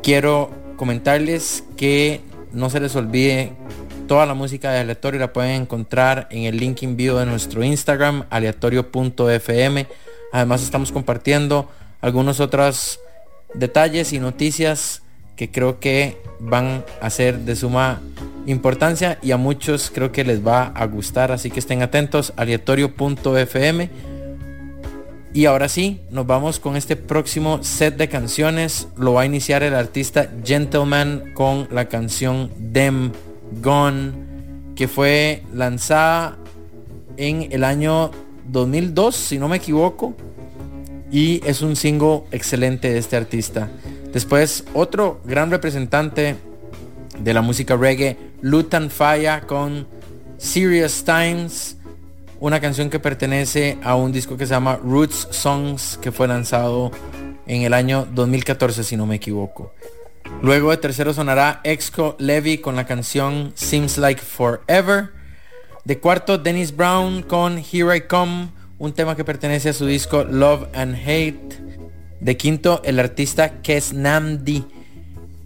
[0.00, 2.20] quiero comentarles que
[2.52, 3.52] no se les olvide
[4.06, 7.64] toda la música de aleatorio la pueden encontrar en el link en vivo de nuestro
[7.64, 9.86] Instagram aleatorio.fm
[10.32, 13.00] además estamos compartiendo algunos otros
[13.54, 15.02] detalles y noticias
[15.36, 18.00] que creo que van a ser de suma
[18.46, 21.30] importancia y a muchos creo que les va a gustar.
[21.30, 23.90] Así que estén atentos aleatorio.fm
[25.34, 28.88] y ahora sí, nos vamos con este próximo set de canciones.
[28.96, 33.12] Lo va a iniciar el artista Gentleman con la canción Dem
[33.62, 34.12] Gone,
[34.74, 36.36] que fue lanzada
[37.16, 38.10] en el año
[38.48, 40.14] 2002, si no me equivoco.
[41.10, 43.68] Y es un single excelente de este artista.
[44.12, 46.36] Después, otro gran representante
[47.18, 49.86] de la música reggae, Lutan Faya con
[50.38, 51.76] Serious Times
[52.38, 56.90] una canción que pertenece a un disco que se llama Roots Songs, que fue lanzado
[57.46, 59.72] en el año 2014, si no me equivoco.
[60.42, 65.10] Luego de tercero sonará Exco Levy con la canción Seems Like Forever.
[65.84, 70.24] De cuarto, Dennis Brown con Here I Come, un tema que pertenece a su disco
[70.24, 71.58] Love and Hate.
[72.20, 74.64] De quinto, el artista Kes Namdi,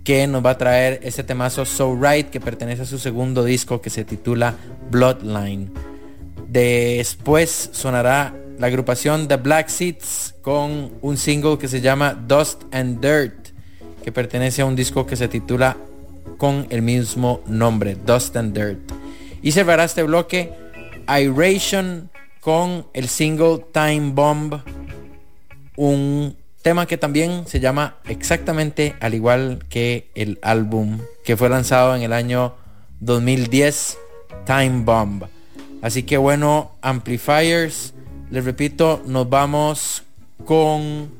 [0.04, 3.80] que nos va a traer ese temazo So Right, que pertenece a su segundo disco
[3.80, 4.54] que se titula
[4.90, 5.72] Bloodline.
[6.48, 13.00] Después sonará la agrupación The Black Seeds con un single que se llama Dust and
[13.00, 13.39] Dirt,
[14.02, 15.76] que pertenece a un disco que se titula
[16.38, 18.78] con el mismo nombre, Dust and Dirt.
[19.42, 20.52] Y cerrará este bloque
[21.08, 24.60] Iration con el single Time Bomb,
[25.76, 31.94] un tema que también se llama exactamente al igual que el álbum que fue lanzado
[31.96, 32.54] en el año
[33.00, 33.98] 2010,
[34.46, 35.24] Time Bomb.
[35.82, 37.94] Así que bueno, amplifiers,
[38.30, 40.02] les repito, nos vamos
[40.44, 41.19] con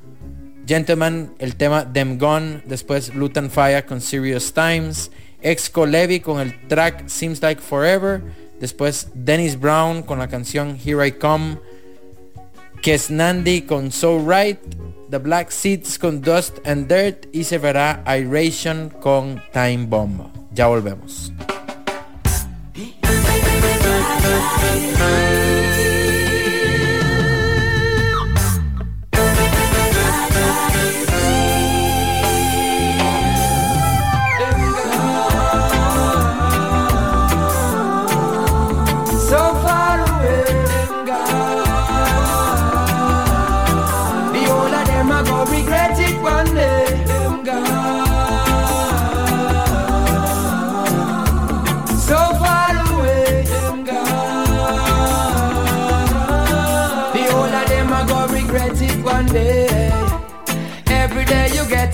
[0.70, 5.10] Gentleman, el tema Them Gone, después Luton Fire con Serious Times,
[5.42, 8.22] Exco Levy con el track Seems Like Forever,
[8.60, 11.58] después Dennis Brown con la canción Here I Come,
[12.82, 14.60] Kes Nandi con So Right,
[15.10, 20.20] The Black Seeds con Dust and Dirt y se verá Iration con Time Bomb.
[20.52, 21.32] Ya volvemos.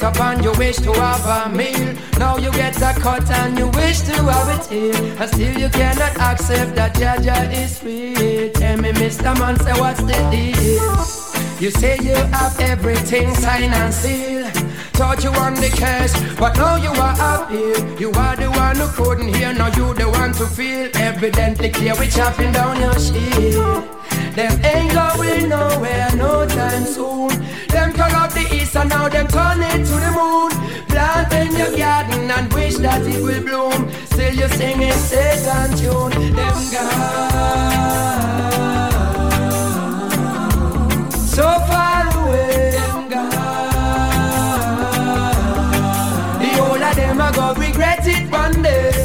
[0.07, 1.97] Up and you wish to have a meal.
[2.17, 4.95] Now you get a cut and you wish to have it here.
[5.21, 8.53] And still you cannot accept that Jah Jah is real.
[8.53, 9.37] Tell me, Mr.
[9.37, 10.95] Man, say what's the deal?
[11.59, 14.53] You say you have everything signed and sealed.
[14.95, 17.99] Thought you won the case, but now you are up here.
[17.99, 20.89] You are the one who couldn't hear, now you the one to feel.
[20.95, 23.83] Evidently clear, we chopping down your shield.
[24.37, 27.31] Them ain't going nowhere no time soon.
[27.69, 28.47] Them turn up the
[28.77, 30.51] and now them turn it to the moon.
[30.89, 33.91] Plant in your garden and wish that it will bloom.
[34.13, 36.11] Still you singing Satan tune.
[36.35, 37.91] Them gone.
[41.11, 42.71] So far away.
[42.77, 43.31] Them gone.
[46.41, 48.96] The whole of them are gonna regret it one day.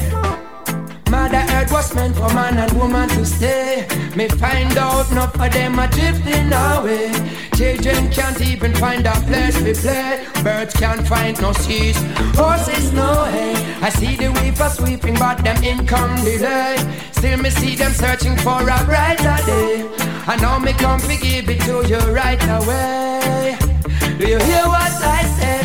[2.81, 3.87] Woman to stay.
[4.15, 7.11] Me find out enough of them are drifting away.
[7.55, 10.25] Children can't even find a place to play.
[10.43, 11.97] Birds can't find no seas.
[12.35, 13.55] Horses no hay.
[13.81, 16.77] I see the weaver sweeping, but them income delay.
[17.11, 19.89] Still me see them searching for a brighter day.
[20.27, 23.57] I know me come to give it to you right away.
[24.17, 25.60] Do you hear what I said?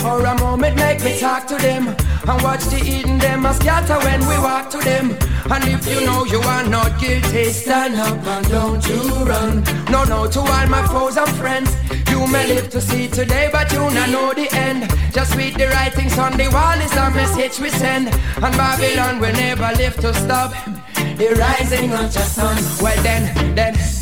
[0.00, 1.88] For a moment, make me talk to them.
[2.28, 5.16] And watch the eating them a scatter when we walk to them.
[5.50, 9.62] And if you know you are not guilty, stand up and don't you run.
[9.90, 11.70] No, no, to all my foes and friends.
[12.10, 14.90] You may live to see today, but you not know the end.
[15.12, 18.08] Just read the writings on the wall is a message we send.
[18.08, 20.52] And Babylon will never live to stop
[20.94, 22.56] the rising of the sun.
[22.82, 23.99] Well then, then.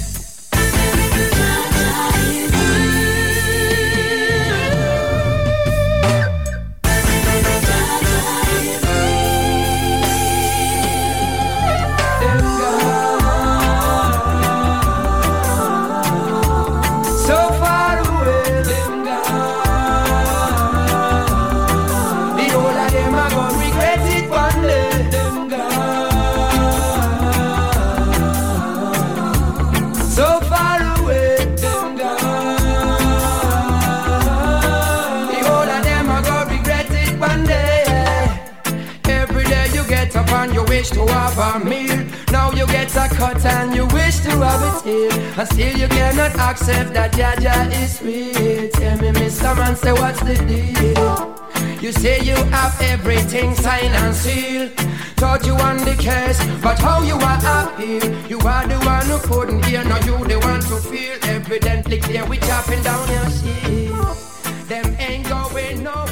[41.56, 42.06] Meal.
[42.30, 45.34] Now you get a cut and you wish to have it here.
[45.38, 48.72] And still you cannot accept that Jah Jah is sweet.
[48.74, 49.56] Tell me, Mr.
[49.56, 51.38] Man, say what's the deal?
[51.80, 54.72] You say you have everything signed and sealed.
[55.16, 57.98] Thought you won the case, but how you are happy?
[58.28, 61.16] You are the one who couldn't hear, now you the one to feel.
[61.22, 64.68] Evidently clear, we chopping down your shit.
[64.68, 66.07] Them ain't going nowhere,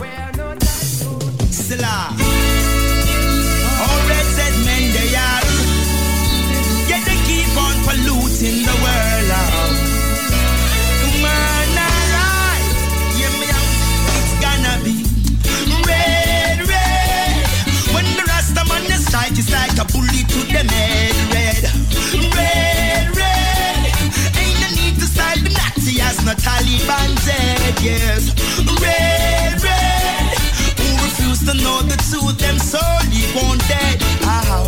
[27.82, 28.35] Yes,
[28.82, 30.39] red, red.
[30.78, 34.03] Who refuse to know the truth, them solely won't dead.
[34.24, 34.66] Ow.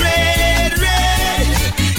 [0.00, 1.46] Red, red.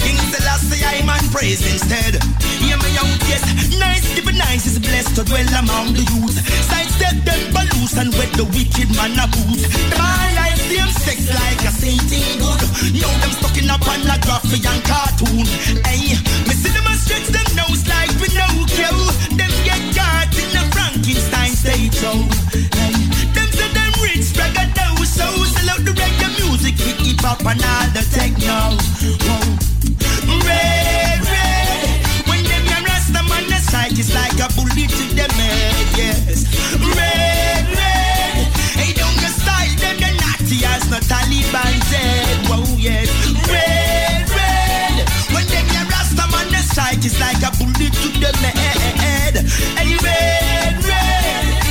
[0.02, 2.20] King Selassie, I man praise instead.
[2.60, 3.42] Hear me out, yes.
[3.78, 6.36] Nice, give nice is blessed to dwell among the youth.
[6.68, 9.60] Sidestep them balloons and wet the wicked man a boot.
[9.90, 12.60] Them all like same sex like a sainting good.
[13.00, 15.46] Now them stuck in a pornography and cartoon.
[15.86, 16.72] Hey, me see
[17.10, 18.90] a stretch them nose like Pinocchio.
[19.34, 22.18] Them get caught in a Frankenstein state show.
[22.78, 22.94] Hey,
[23.34, 25.26] them say them rich braggadocio.
[25.44, 28.78] Sell out the reggae music, hip hop and all the techno.
[29.26, 29.38] Whoa.
[30.46, 31.88] Red, red.
[32.28, 36.46] When them young Rasta man the sight is like a bullet to them head, yes.
[36.78, 38.46] Red, red.
[38.78, 42.36] Hey, don't get style them the naughty as no Taliban said.
[42.46, 43.10] Whoa, yes.
[47.00, 49.36] The sight is like a bullet to them head.
[49.76, 50.76] Hey, red.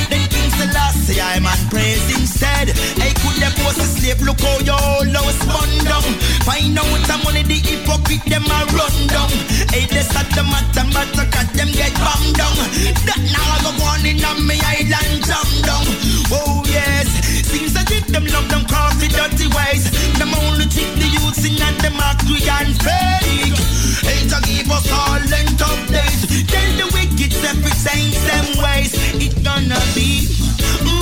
[0.10, 2.70] Then King Selassie, I man praise instead.
[2.98, 4.22] Hey, could them post a slave?
[4.22, 6.10] Look how you all now spun down.
[6.46, 9.30] Find out the money the hypocrite them a run down.
[9.70, 12.58] Hey, this at the matter, matter, cut them get bombed down.
[13.06, 15.86] That now I go on in on me island jam down.
[16.34, 17.08] Oh yes,
[17.46, 19.86] seems as if them love them crafty dirty ways.
[20.18, 24.09] Them only trick the youths in and them act we and fake.
[24.50, 26.26] Give us all length of days.
[26.50, 28.98] Tell the wicked separate saints them ways.
[29.22, 30.26] It gonna be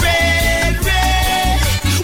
[0.04, 1.60] red, red.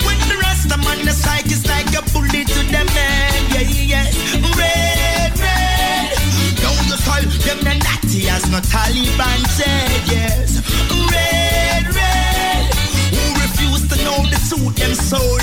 [0.07, 1.11] When the Rasta man the
[1.52, 3.36] is like a bullet to them head.
[3.52, 4.07] Yeah, yeah,
[4.56, 6.15] red, red.
[6.64, 9.91] Don't you call them the natty as no Taliban said.
[10.07, 10.64] Yes,
[11.11, 12.64] red, red.
[13.11, 14.76] Who refuse to know the truth?
[14.80, 15.43] Them solely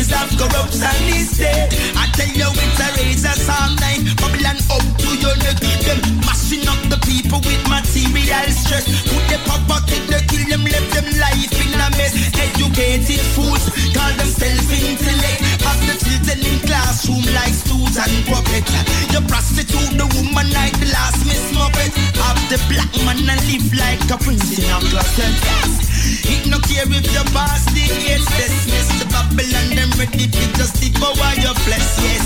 [0.00, 1.68] traces of corruption is there.
[1.96, 4.00] I tell you it's a razor's all night.
[4.16, 5.60] Babylon up to your neck.
[5.84, 8.86] Them mashing up the people with material stress.
[9.08, 12.14] Put the poverty, they kill them, left them life in a mess.
[12.32, 15.40] Educated fools call themselves intellect.
[15.64, 18.72] Have the children in classroom like stools and puppets.
[19.12, 21.92] You prostitute the woman like the last Miss Muppet.
[22.16, 25.34] Have the black man and live like a prince in a closet.
[25.44, 25.90] Yes.
[26.24, 30.80] It no care if your boss did yes, dismiss the Babylon them ready to just
[30.80, 31.90] devour your flesh.
[32.00, 32.24] Yes.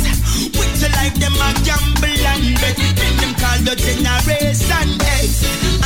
[0.54, 2.76] With your life, them a gamble and bet.
[2.76, 5.83] Then them call the generation X.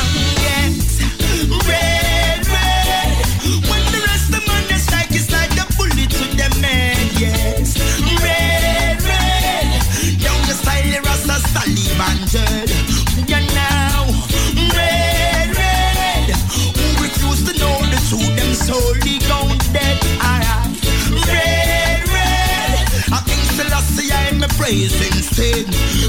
[24.69, 25.65] praise instead.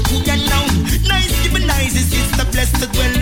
[0.07, 0.65] Who you know,
[1.07, 3.20] nice, giving nice, is the blessed dwell.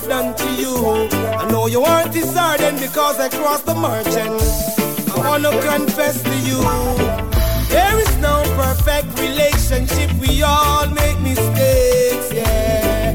[0.00, 1.08] I've done to you?
[1.36, 4.32] I know you aren't disheartened because I crossed the margin.
[5.12, 6.58] I wanna confess to you,
[7.68, 10.10] there is no perfect relationship.
[10.18, 13.14] We all make mistakes, yeah.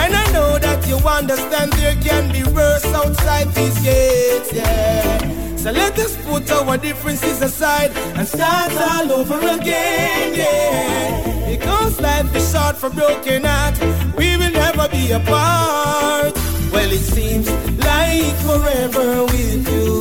[0.00, 5.56] And I know that you understand there can be worse outside these gates, yeah.
[5.56, 11.56] So let us put our differences aside and start all over again, yeah.
[11.56, 13.78] Because life is short for broken heart,
[14.24, 16.34] we will never be apart.
[16.72, 17.46] Well, it seems
[17.90, 19.92] like forever with you.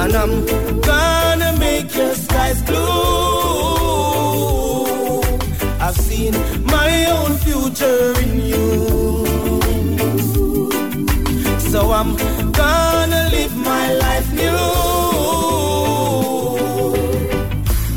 [0.00, 0.34] And I'm
[0.90, 2.80] gonna make your skies blue.
[5.84, 6.32] I've seen
[6.76, 8.68] my own future in you.
[11.72, 12.12] So I'm
[12.62, 14.62] gonna live my life new.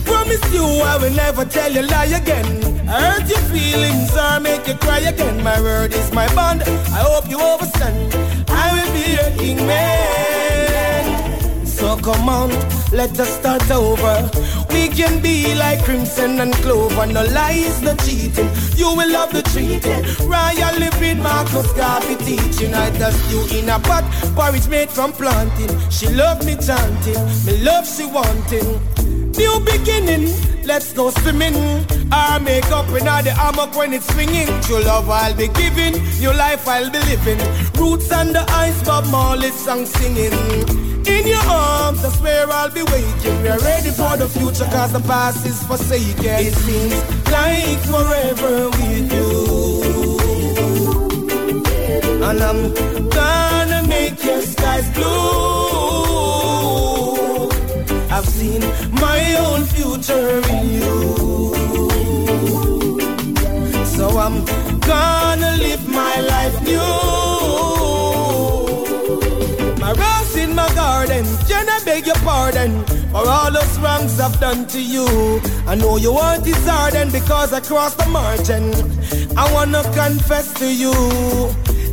[0.10, 2.73] Promise you I will never tell you lie again.
[2.88, 5.43] Hurt your feelings or make you cry again.
[5.43, 6.64] My word is my bond.
[6.64, 8.14] I hope you understand.
[8.49, 11.65] I will be your king man.
[11.65, 12.49] So come on,
[12.91, 14.30] let us start over.
[14.69, 17.05] We can be like crimson and clover.
[17.05, 18.49] No lies, no cheating.
[18.76, 20.03] You will love the treating.
[20.27, 22.73] Royal living Marcus Garvey teaching.
[22.73, 24.03] I dust you in a pot,
[24.35, 25.72] porridge made from planting.
[25.89, 28.80] She love me chanting, me love she wanting.
[29.35, 30.31] New beginning,
[30.65, 31.56] let's go swimming.
[32.11, 34.48] I make up in all the hammock when it's swinging.
[34.61, 37.40] True love I'll be giving, new life I'll be living.
[37.80, 40.34] Roots and the ice, Bob Marley song singing.
[41.06, 43.41] In your arms, I swear I'll be waiting.
[43.41, 46.26] We are ready for the future, cause the past is forsaken.
[46.26, 46.95] It seems
[47.31, 50.19] like forever with you.
[52.23, 52.73] And I'm
[53.10, 55.52] gonna make your skies blue.
[58.24, 58.62] I've seen
[59.02, 61.54] my own future in you.
[63.86, 64.45] So I'm
[64.80, 66.78] gonna live my life new.
[69.78, 74.40] My rose in my garden, can I beg your pardon for all those wrongs I've
[74.40, 75.41] done to you?
[75.68, 78.74] I know you want disheartened because I crossed the margin.
[79.38, 80.94] I wanna confess to you.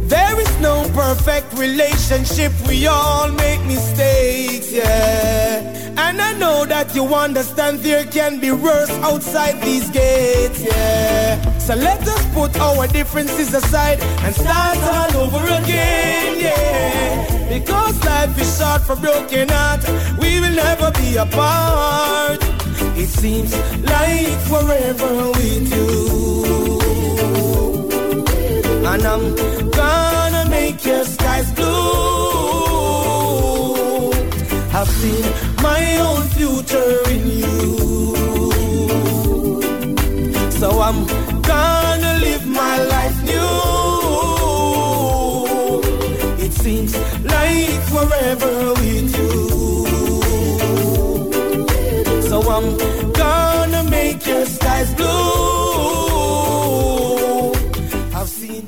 [0.06, 5.69] There is no perfect relationship, we all make mistakes, yeah.
[6.04, 11.58] And I know that you understand there can be worse outside these gates, yeah.
[11.58, 17.48] So let us put our differences aside and start all over again, yeah.
[17.48, 19.82] Because life is short for broken heart,
[20.18, 22.40] we will never be apart.
[23.02, 23.52] It seems
[23.94, 26.80] like forever with you.
[28.90, 29.34] And I'm
[29.70, 32.00] gonna make your skies blue.
[34.72, 35.24] I've seen
[35.62, 37.60] my own future in you.
[40.60, 41.06] So I'm
[41.42, 43.50] gonna live my life new.
[46.44, 46.92] It seems
[47.34, 49.32] like forever with you.
[52.28, 52.68] So I'm
[53.12, 55.08] gonna make your skies blue.
[58.14, 58.66] I've seen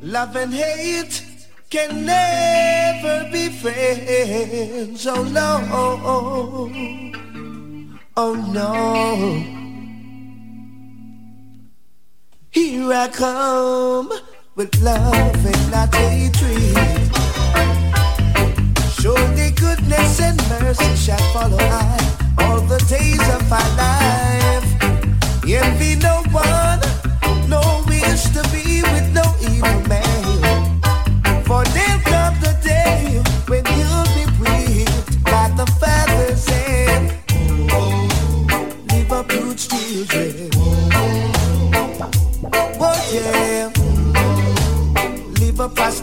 [0.00, 1.31] love and hate
[1.72, 5.06] can never be friends.
[5.06, 6.68] Oh no,
[8.14, 8.72] oh no.
[12.50, 14.12] Here I come
[14.54, 16.76] with love and not hatred.
[19.00, 21.96] Surely goodness and mercy shall follow I
[22.38, 24.68] all the days of my life.
[25.48, 26.80] Envy no one,
[27.48, 30.01] know means to be with no children.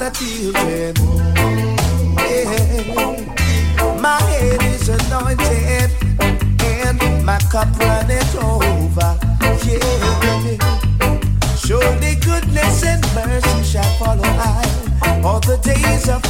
[0.09, 0.95] The children.
[2.17, 2.49] Yeah,
[3.99, 9.17] my head is anointed and my cup runneth over.
[9.65, 10.57] Yeah,
[11.57, 16.28] surely goodness and mercy shall follow I all the days of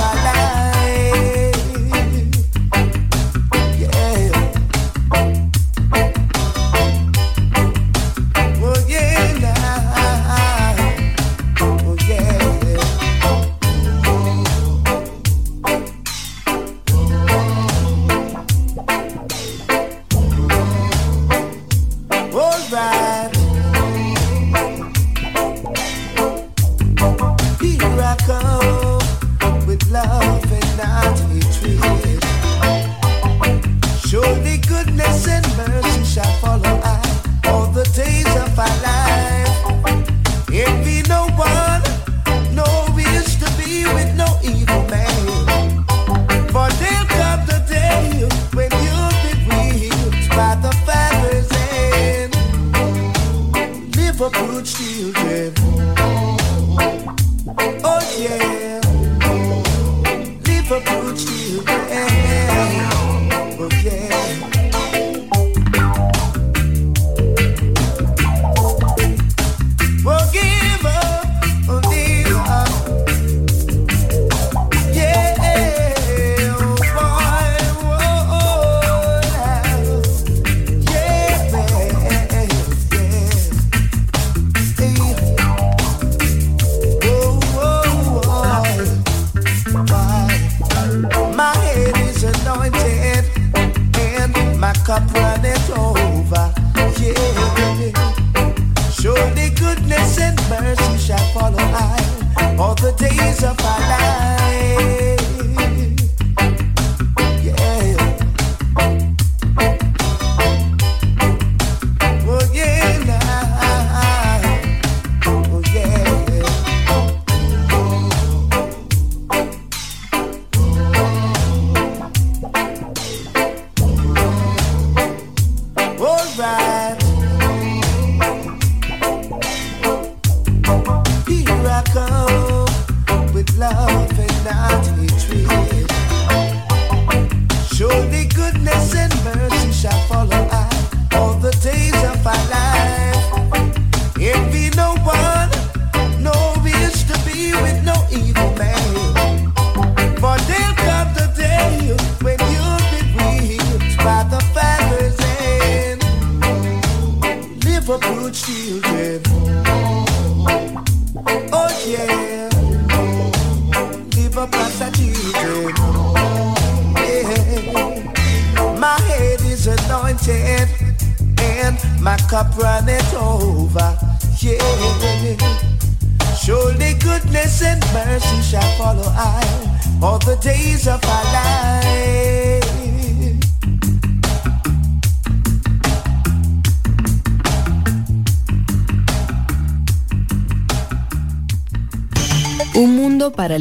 [131.92, 134.09] Come with love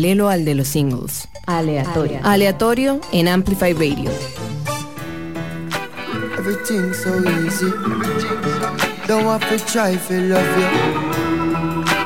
[0.08, 1.28] paralelo al de los singles.
[1.46, 2.20] Aleatorio.
[2.22, 4.10] Aleatorio en Amplify Radio.
[6.38, 7.70] Everything so easy.
[9.06, 10.68] Don't have to try to love you.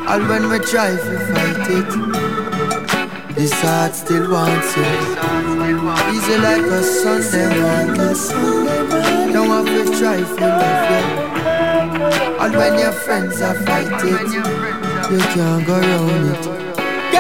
[0.09, 4.85] All when we try to fight it, this heart still wants you.
[6.13, 9.33] Easy like a Sunday morning.
[9.33, 11.03] Don't have to try to love you.
[12.41, 14.43] All when your friends are fighting,
[15.13, 16.62] you can't go around it.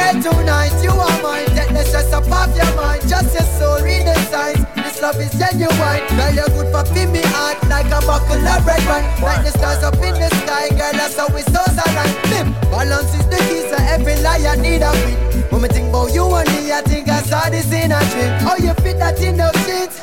[0.02, 1.46] Girl, tonight you are mine.
[1.54, 3.06] Take the stress up off your mind.
[3.06, 4.58] Just your soul, read the signs.
[4.74, 6.02] This love is genuine.
[6.18, 9.06] Girl, you're good for me heart like a buckle of red wine.
[9.22, 12.10] Like the stars up in the sky, girl, that's how we stars align.
[12.34, 15.14] Bim, balance is the key, so every liar need a win.
[15.54, 18.32] When me think about you and me, I think I saw this in a dream.
[18.42, 20.02] Oh, you fit that in those jeans.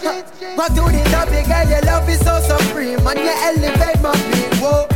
[0.56, 4.56] Back to the topic, girl, your love is so supreme, and you elevate my being.
[4.64, 4.88] Whoa,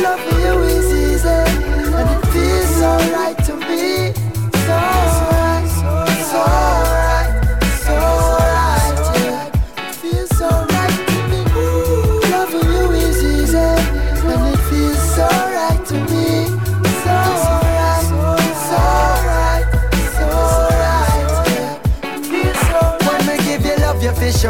[0.00, 1.73] loving you is easy,
[2.74, 4.12] and it so right to me.
[6.30, 6.83] So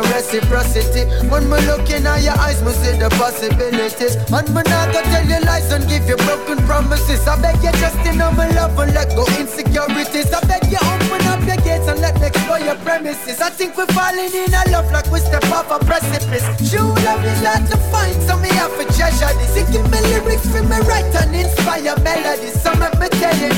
[0.03, 1.05] reciprocity.
[1.29, 4.16] When me look in your eyes, me see the possibilities.
[4.33, 7.27] And me not gonna tell you lies and give you broken promises.
[7.27, 10.33] I beg you just to know my love and let go insecurities.
[10.33, 13.41] I beg you open up your gates and let me explore your premises.
[13.41, 16.45] I think we're falling in a love like we step off a precipice.
[16.71, 19.55] True love is hard to find, so me have to treasure this.
[19.71, 22.61] Give me lyrics for me write and inspire melodies.
[22.62, 23.51] So let me tell you,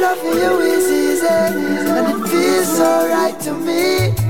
[0.00, 4.21] loving you is easy, and it feels so right to me.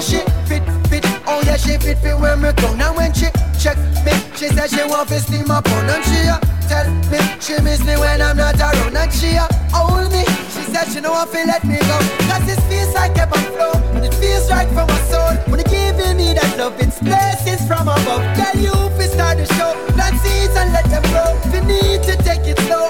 [0.00, 0.16] She
[0.48, 1.04] fit, fit.
[1.26, 2.78] Oh yeah, she fit, fit when me come.
[2.78, 3.26] Now when she
[3.60, 7.18] check me, she said she want to steam up on and she a tell me
[7.38, 10.39] she miss me when I'm not around and she a hold me.
[10.80, 11.98] Said she know if let me go.
[12.30, 13.72] Cause this feels like a flow.
[13.92, 15.36] And it feels right for my soul.
[15.50, 18.24] When you giving me that love It's blessings from above.
[18.34, 19.76] Tell you if start the show.
[19.92, 21.36] Plant seeds and let them grow.
[21.44, 22.89] If you need to take it slow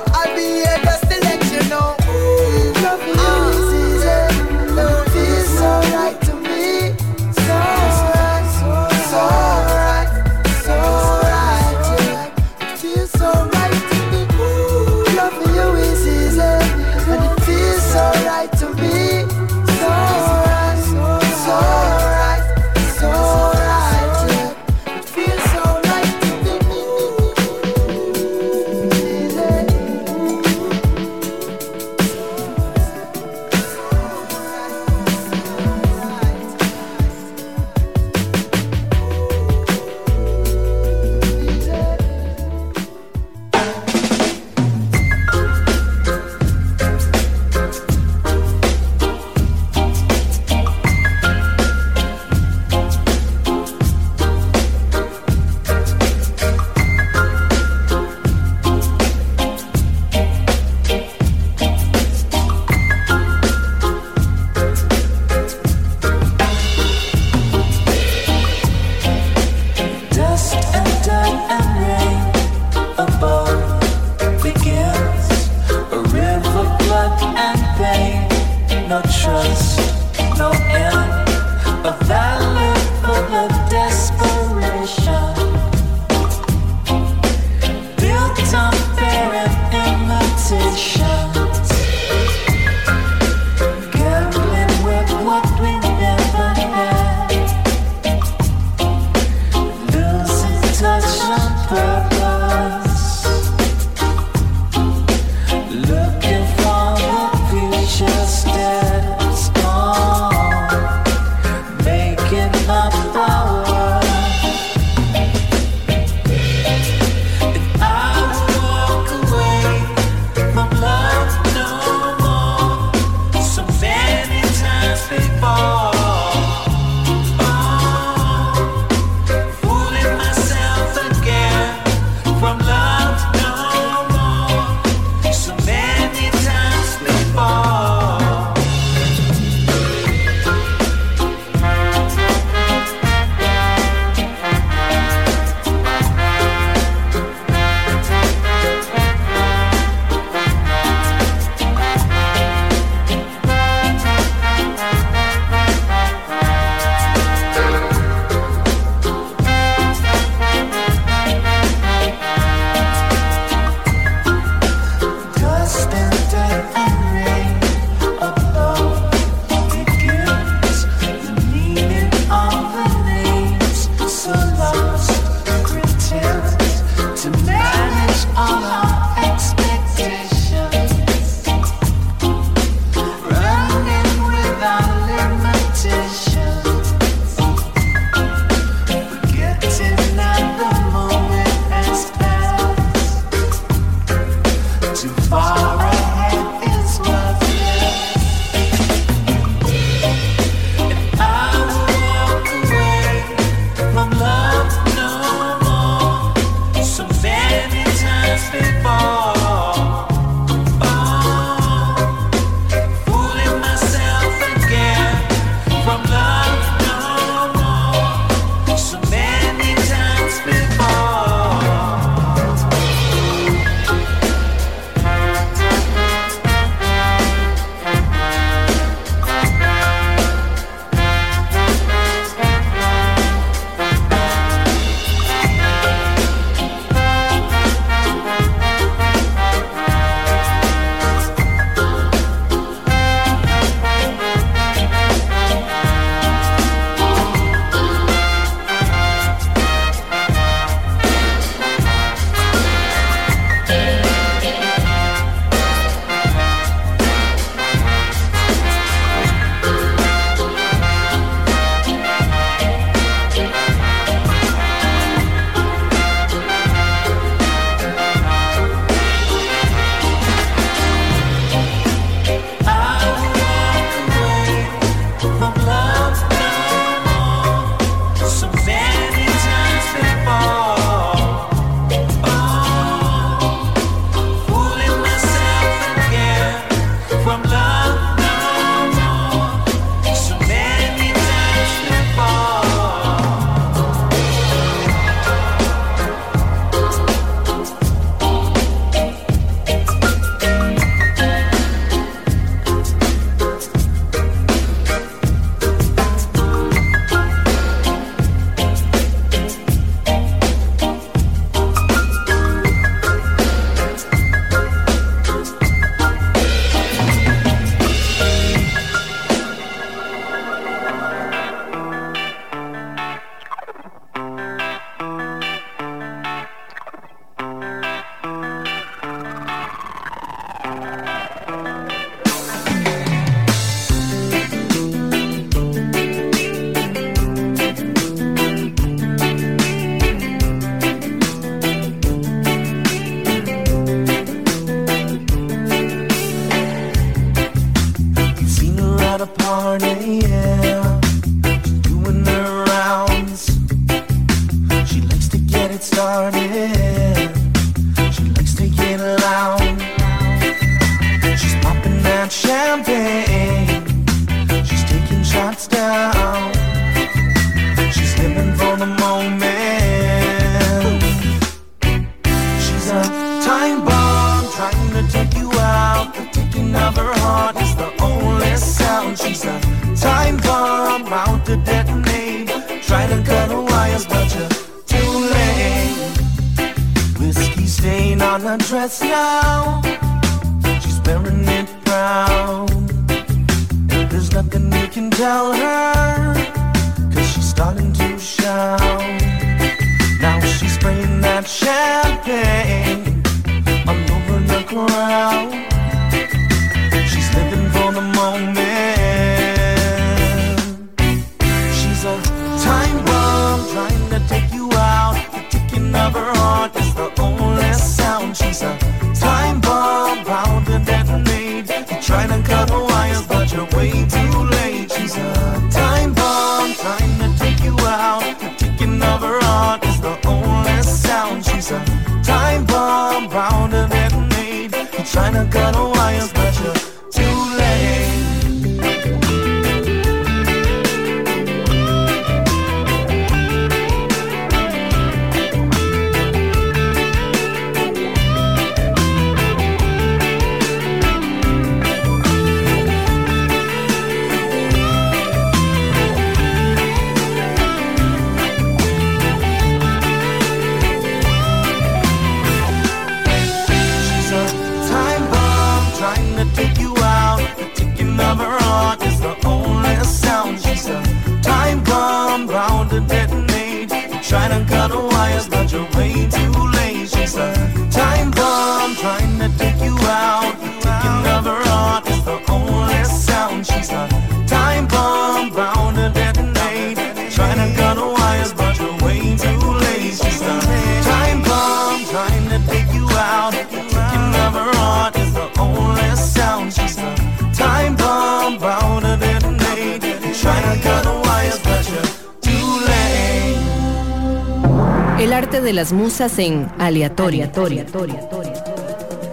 [505.50, 507.50] De las musas en aleatorio.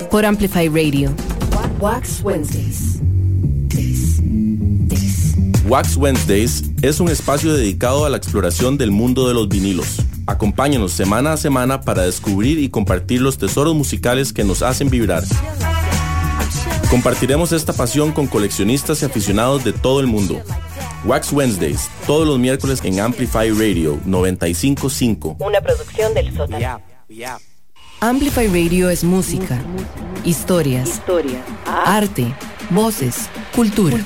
[0.10, 1.11] Por Amplify Radio.
[1.80, 2.99] Wax Wednesdays.
[5.69, 10.02] Wax Wednesdays es un espacio dedicado a la exploración del mundo de los vinilos.
[10.26, 15.23] Acompáñanos semana a semana para descubrir y compartir los tesoros musicales que nos hacen vibrar.
[16.89, 20.41] Compartiremos esta pasión con coleccionistas y aficionados de todo el mundo.
[21.06, 25.38] Wax Wednesdays, todos los miércoles en Amplify Radio 955.
[25.40, 26.82] Una producción del sótano.
[27.99, 29.60] Amplify Radio es música,
[30.24, 31.02] historias,
[31.65, 32.34] arte,
[32.69, 33.98] voces, cultura.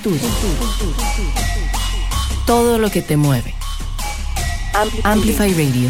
[2.46, 3.54] Todo lo que te mueve.
[5.04, 5.90] Amplify Radio.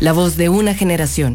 [0.00, 1.34] La voz de una generación.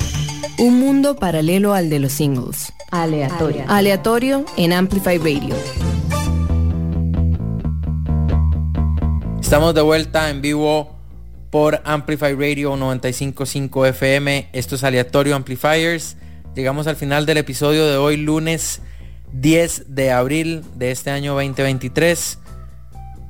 [0.57, 2.73] Un mundo paralelo al de los singles.
[2.91, 3.65] Aleatorio.
[3.67, 5.55] Aleatorio en Amplify Radio.
[9.47, 10.93] Estamos de vuelta en vivo
[11.51, 14.49] por Amplify Radio 955 FM.
[14.51, 16.17] Esto es Aleatorio Amplifiers.
[16.53, 18.81] Llegamos al final del episodio de hoy, lunes
[19.31, 22.39] 10 de abril de este año 2023.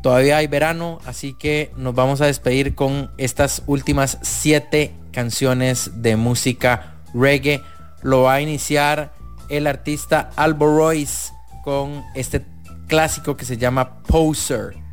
[0.01, 6.15] Todavía hay verano, así que nos vamos a despedir con estas últimas 7 canciones de
[6.15, 7.61] música reggae.
[8.01, 9.13] Lo va a iniciar
[9.49, 11.31] el artista Albo Royce
[11.63, 12.43] con este
[12.87, 14.86] clásico que se llama Poser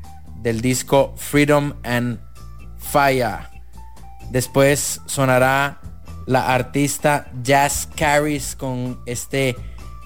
[0.45, 2.21] del disco Freedom and
[2.77, 3.49] Fire.
[4.31, 5.81] Después sonará
[6.27, 9.57] la artista Jazz Carries con este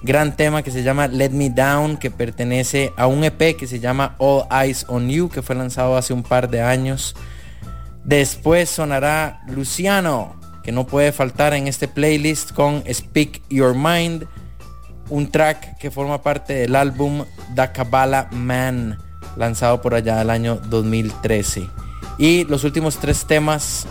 [0.01, 3.79] gran tema que se llama Let Me Down, que pertenece a un EP que se
[3.79, 7.15] llama All Eyes on You, que fue lanzado hace un par de años.
[8.05, 14.25] Después sonará Luciano, que no puede faltar en este playlist con Speak Your Mind,
[15.09, 17.25] un track que forma parte del álbum
[17.55, 18.97] The Kabbalah Man,
[19.35, 21.69] lanzado por allá del año 2013.
[22.17, 23.87] Y los últimos tres temas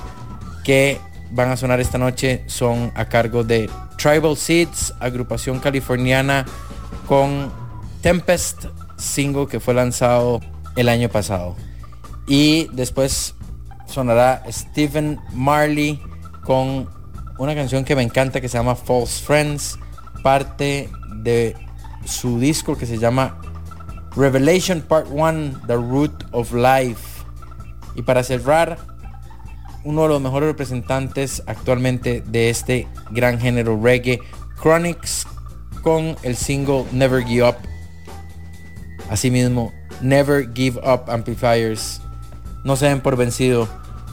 [0.65, 1.01] que
[1.31, 6.45] van a sonar esta noche son a cargo de Tribal Seeds, agrupación californiana
[7.07, 7.51] con
[8.03, 8.67] Tempest,
[8.97, 10.41] single que fue lanzado
[10.77, 11.57] el año pasado.
[12.27, 13.35] Y después
[13.87, 16.01] sonará Stephen Marley
[16.45, 16.89] con
[17.39, 19.79] una canción que me encanta que se llama False Friends,
[20.23, 21.57] parte de
[22.05, 23.41] su disco que se llama
[24.17, 27.25] Revelation Part 1, The Root of Life.
[27.95, 28.79] Y para cerrar,
[29.85, 34.21] uno de los mejores representantes actualmente de este gran género reggae,
[34.61, 35.27] Chronics,
[35.83, 37.57] con el single Never Give Up.
[39.11, 42.01] Asimismo, Never Give Up Amplifiers.
[42.65, 43.69] No se den por vencido.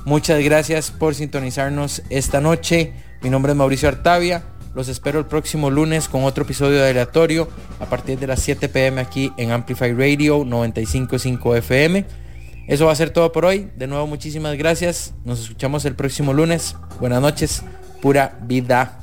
[0.05, 2.93] Muchas gracias por sintonizarnos esta noche.
[3.21, 4.43] Mi nombre es Mauricio Artavia.
[4.75, 7.47] Los espero el próximo lunes con otro episodio de aleatorio
[7.79, 12.05] a partir de las 7 pm aquí en Amplify Radio 955 FM.
[12.67, 13.69] Eso va a ser todo por hoy.
[13.77, 15.13] De nuevo muchísimas gracias.
[15.23, 16.75] Nos escuchamos el próximo lunes.
[16.99, 17.63] Buenas noches.
[18.01, 18.99] Pura vida.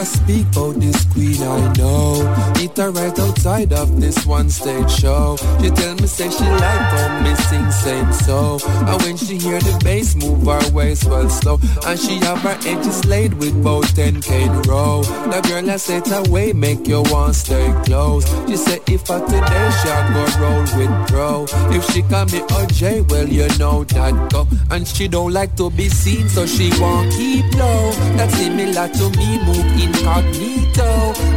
[0.00, 2.52] I speak about this queen I know.
[2.56, 5.36] Meet her right outside of this one stage show.
[5.60, 8.58] She tell me say she like how me sing same so.
[8.88, 12.56] And when she hear the bass move her waist well slow, and she have her
[12.64, 15.02] edges laid with both 10k in a row.
[15.02, 18.24] The girl I said away make you want stay close.
[18.48, 21.44] She say if I today she go roll with pro.
[21.76, 24.48] If she call me OJ, well you know that go.
[24.70, 27.90] And she don't like to be seen, so she won't keep low.
[28.16, 30.90] That's similar to me move incognito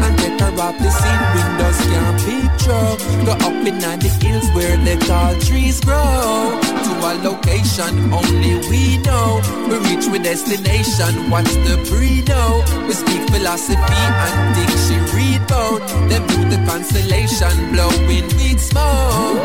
[0.03, 1.23] and take her off the scene.
[1.35, 2.89] Windows can't picture.
[3.25, 6.59] Go up in the hills where the tall trees grow.
[6.85, 9.41] To a location only we know.
[9.69, 11.29] We reach with destination.
[11.29, 12.63] Watch the pre know.
[12.87, 15.81] We speak philosophy and think she read both.
[16.09, 19.41] Them do the constellation blowing weed smoke.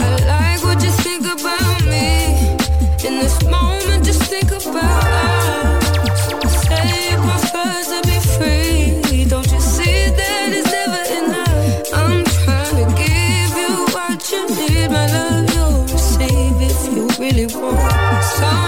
[0.00, 2.08] I like what you think about me.
[3.06, 5.17] In this moment, just think about
[17.38, 18.24] really want.
[18.24, 18.67] So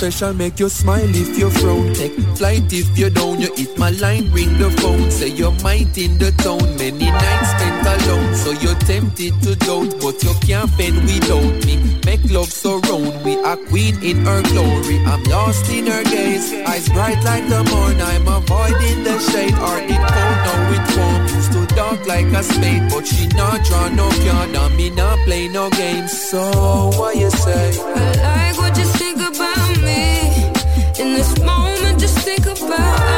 [0.00, 1.92] special, make you smile if you frown.
[1.92, 3.38] Take flight if you down.
[3.38, 5.10] You hit my line, ring the phone.
[5.10, 6.64] Say you're might in the town.
[6.78, 8.34] Many nights spent alone.
[8.34, 12.00] So you're tempted to doubt, but you can't bend without me.
[12.06, 13.12] Make love surround.
[13.26, 15.04] We are queen in her glory.
[15.04, 16.48] I'm lost in her gaze.
[16.64, 18.00] Eyes bright like the morn.
[18.00, 19.56] I'm avoiding the shade.
[19.68, 21.20] Or it cold, no it warm.
[21.36, 24.56] Used to dark like a spade, but she not draw no card.
[24.56, 26.12] And me not play no games.
[26.30, 27.76] So what you say?
[27.84, 28.59] I like
[32.70, 33.09] think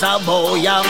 [0.00, 0.82] Poser boy, yeah.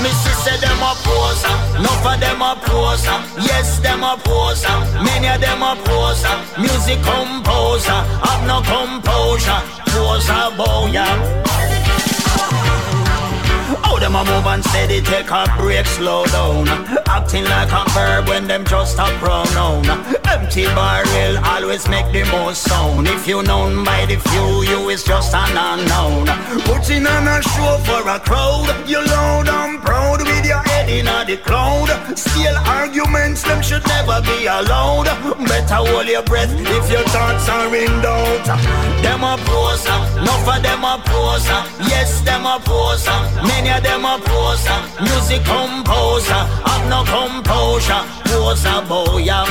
[0.00, 3.18] Missy say them a poser, enough of them a poser.
[3.42, 4.68] Yes, them a poser,
[5.02, 6.60] many of them a poser.
[6.60, 9.60] Music composer, have no composure.
[9.90, 11.41] Poser yeah.
[14.12, 16.68] Them a move and steady, take a break, slow down.
[17.06, 19.84] Acting like a verb when them just a pronoun.
[20.28, 23.06] Empty barrel always make the most sound.
[23.08, 26.26] If you known by the few, you is just an unknown.
[26.64, 31.26] Putting on a show for a crowd, you loud and proud with your head in
[31.26, 31.88] the cloud.
[32.16, 35.06] Still arguments, them should never be allowed.
[35.46, 38.46] Better hold your breath if your thoughts are in doubt.
[39.02, 41.60] Them a poser, enough of them a poser.
[41.88, 44.78] Yes, them a poser, many of them a poser.
[45.02, 48.02] Music composer, have no composure.
[48.24, 49.46] Poser boy, yeah.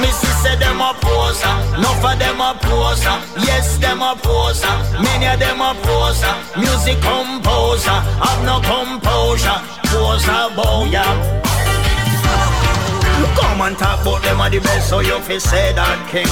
[0.00, 3.16] Missy said them a poser, enough of them a poser.
[3.46, 6.34] Yes, them a poser, many of them a poser.
[6.56, 9.58] Music composer, have no composure.
[9.90, 11.40] Poser boy, yeah.
[13.40, 16.28] Come and talk about them are the best, so you fi say that king.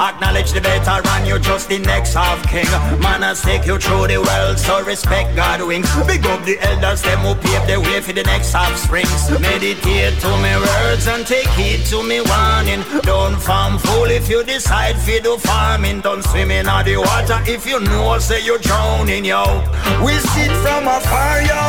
[0.00, 2.70] Acknowledge the better and you just the next half king.
[3.00, 5.88] Man, I take you through the world, so respect God wings.
[6.06, 9.30] Big up the elders, them who pave the way for the next half springs.
[9.40, 12.82] Meditate to me words and take heed to me warning.
[13.02, 16.00] Don't farm fool if you decide fi do farming.
[16.00, 19.42] Don't swim in the water if you know say you drowning, yo.
[20.04, 21.62] We sit from afar, yo.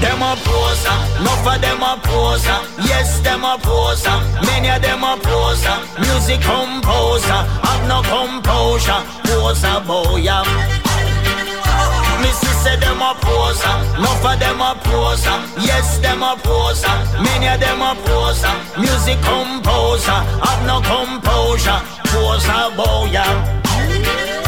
[0.00, 2.60] Them a poser, enough of them a poser.
[2.84, 4.29] Yes, them a poser.
[4.44, 5.76] Many of them a poser.
[6.00, 9.02] Music composer, have no composure.
[9.24, 10.22] Poser boy.
[12.20, 15.38] Missy said them a poser, enough of them a poser.
[15.60, 16.96] Yes, them a poser.
[17.22, 18.54] Many of them a poser.
[18.78, 21.80] Music composer, have no composure.
[22.12, 24.39] Poser boy,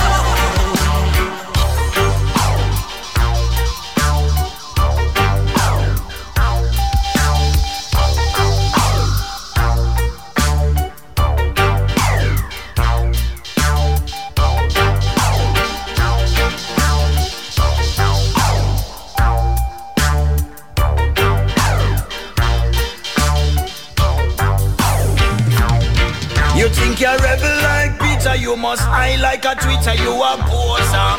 [27.02, 31.10] you're rebel like Peter, you must high like a Twitter, you a poser.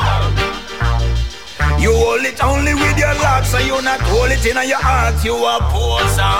[1.76, 5.22] You hold it only with your locks, so you not hold it in your heart,
[5.22, 6.36] you a poser.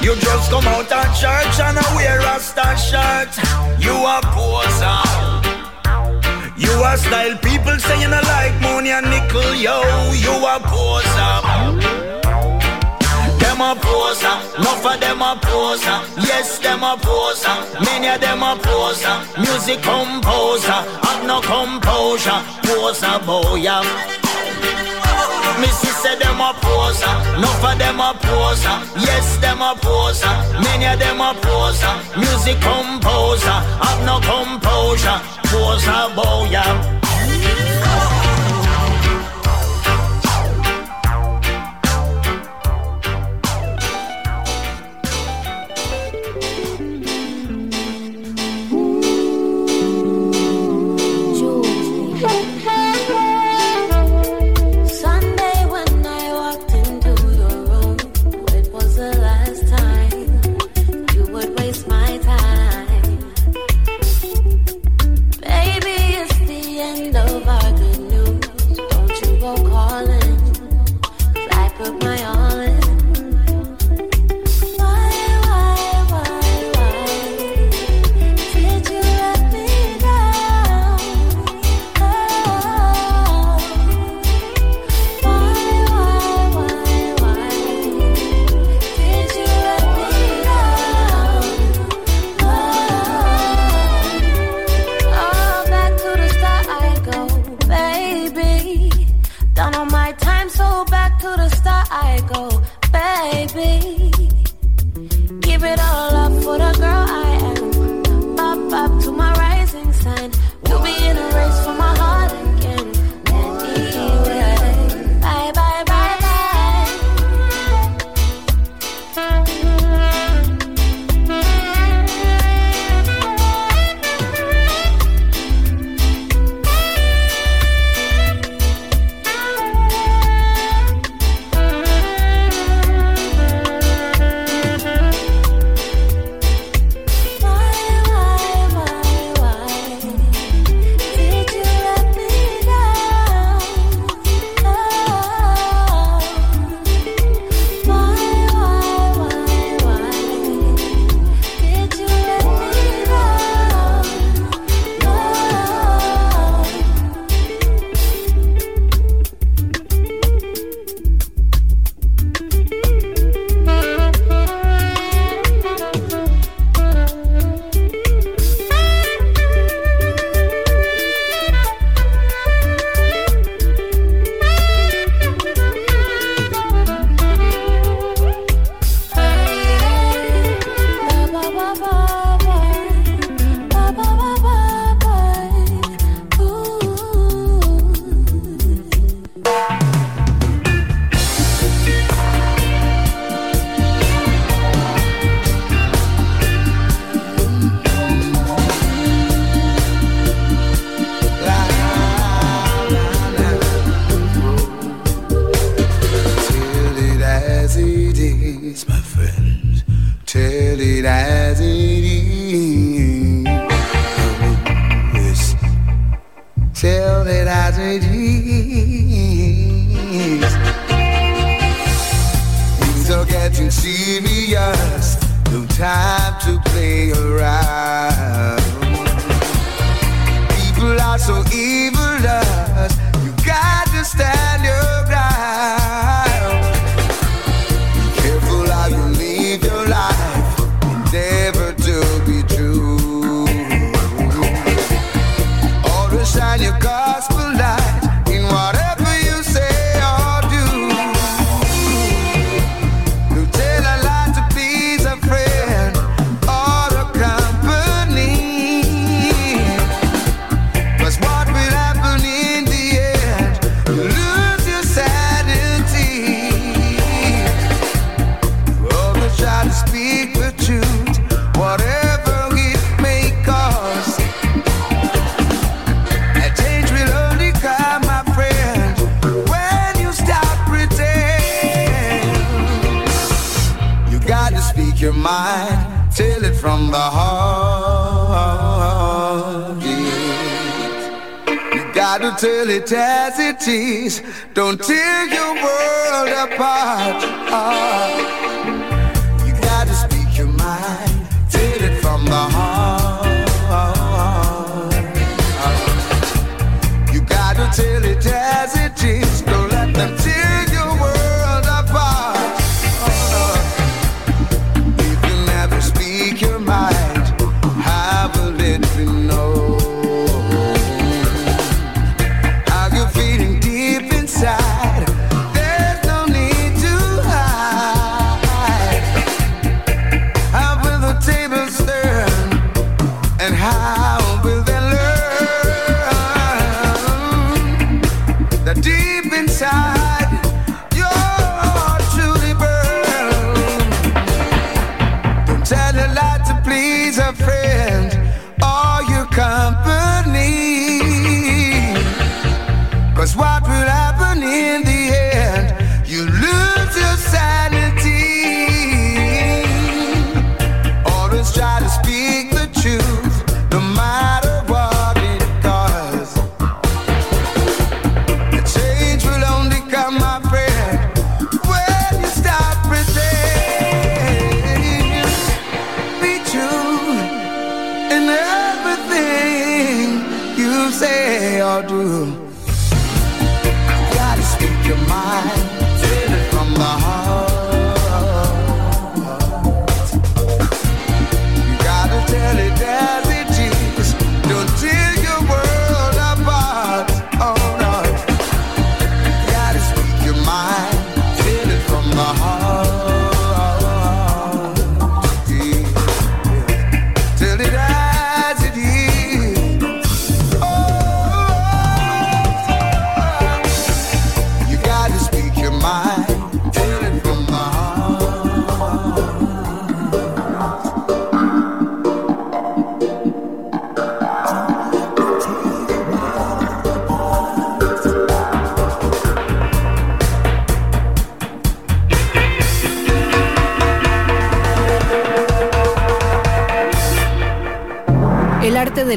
[0.00, 3.28] You just come out of church and I wear a star shirt,
[3.76, 5.04] you a poser.
[6.56, 9.84] You a style people say you not like money and nickel, yo,
[10.16, 11.47] you a poser.
[13.58, 15.98] Them a poser, enough of them a poser.
[16.22, 19.18] Yes, them a poser, many of them a poser.
[19.36, 22.38] Music composer, have no composure.
[22.62, 23.58] Poser boy.
[25.58, 28.78] Missy said them a poser, enough of them a poser.
[28.94, 30.30] Yes, them a poser,
[30.62, 31.94] many of them a poser.
[32.16, 35.18] Music composer, have no composure.
[35.50, 36.46] Poser boy,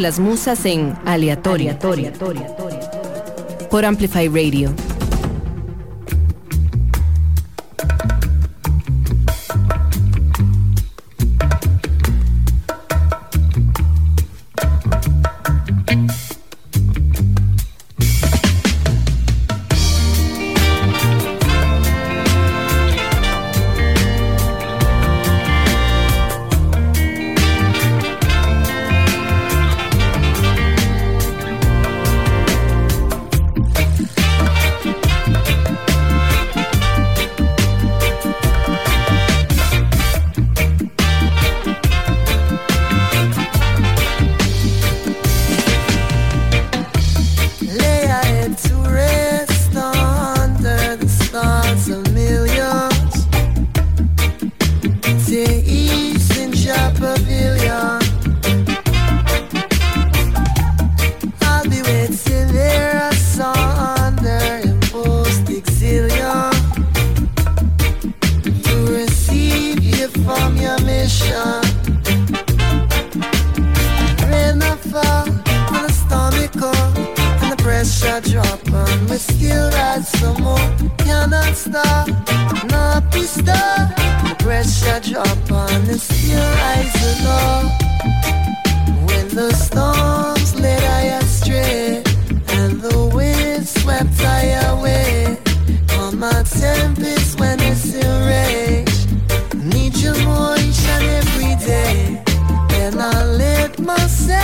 [0.01, 1.77] de las musas en aleatoria.
[3.69, 4.90] Por Amplify Radio.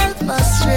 [0.07, 0.76] Myself astray.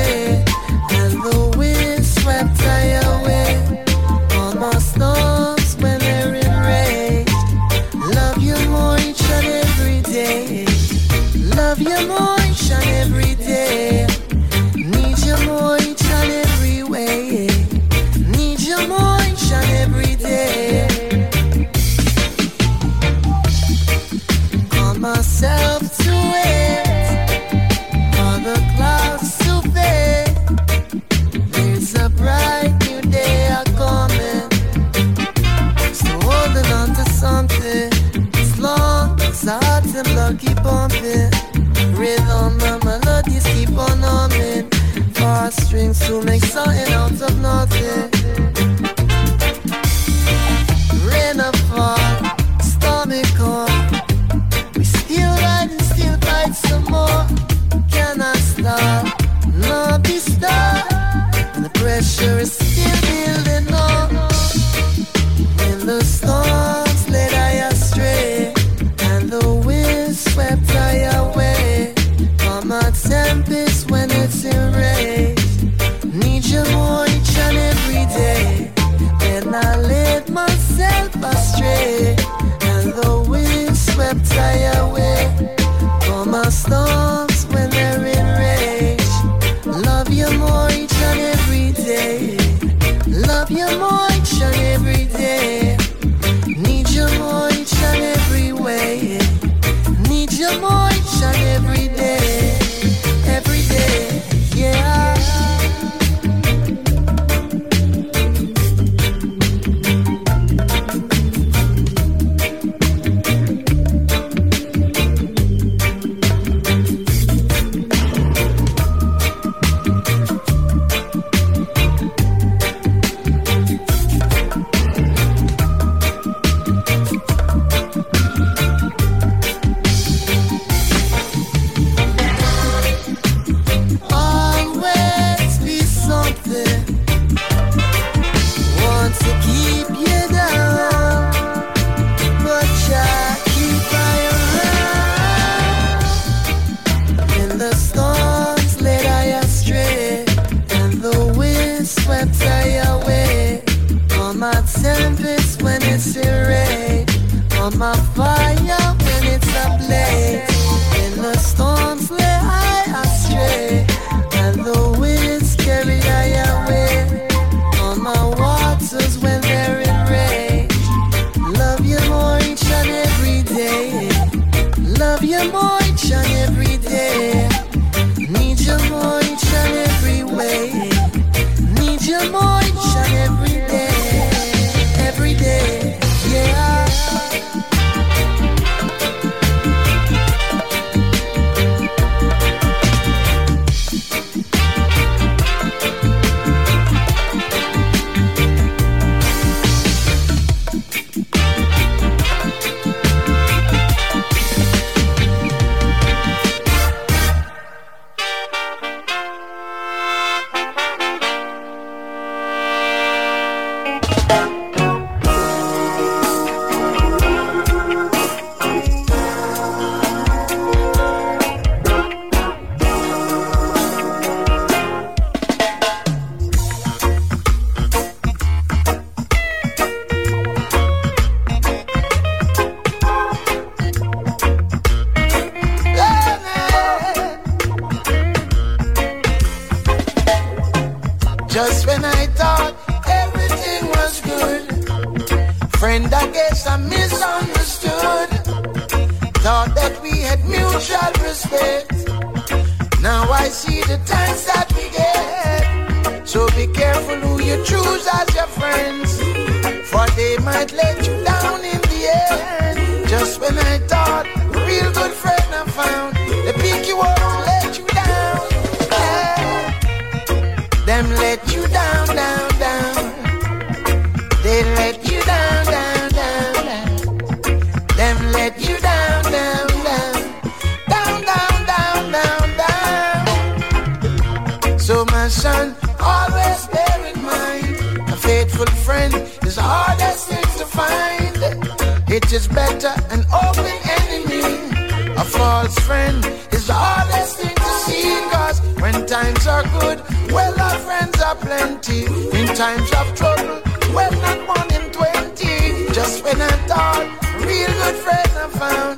[292.31, 294.71] It is better an open enemy.
[295.17, 298.21] A false friend is the hardest thing to see.
[298.31, 300.01] Cause when times are good,
[300.31, 302.05] well, our friends are plenty.
[302.07, 303.61] In times of trouble,
[303.93, 305.93] well, not one in twenty.
[305.93, 307.05] Just when I thought,
[307.41, 308.90] real good friends I found.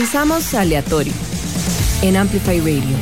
[0.00, 1.12] Realizamos Aleatorio
[2.00, 2.96] en Amplify Radio.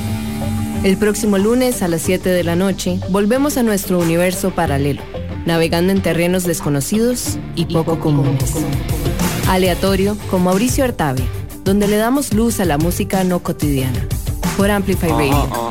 [0.83, 5.01] El próximo lunes a las 7 de la noche volvemos a nuestro universo paralelo,
[5.47, 8.53] navegando en terrenos desconocidos y poco comunes.
[9.49, 11.25] Aleatorio con Mauricio Artavia,
[11.63, 14.05] donde le damos luz a la música no cotidiana.
[14.57, 15.68] Por Amplify Radio.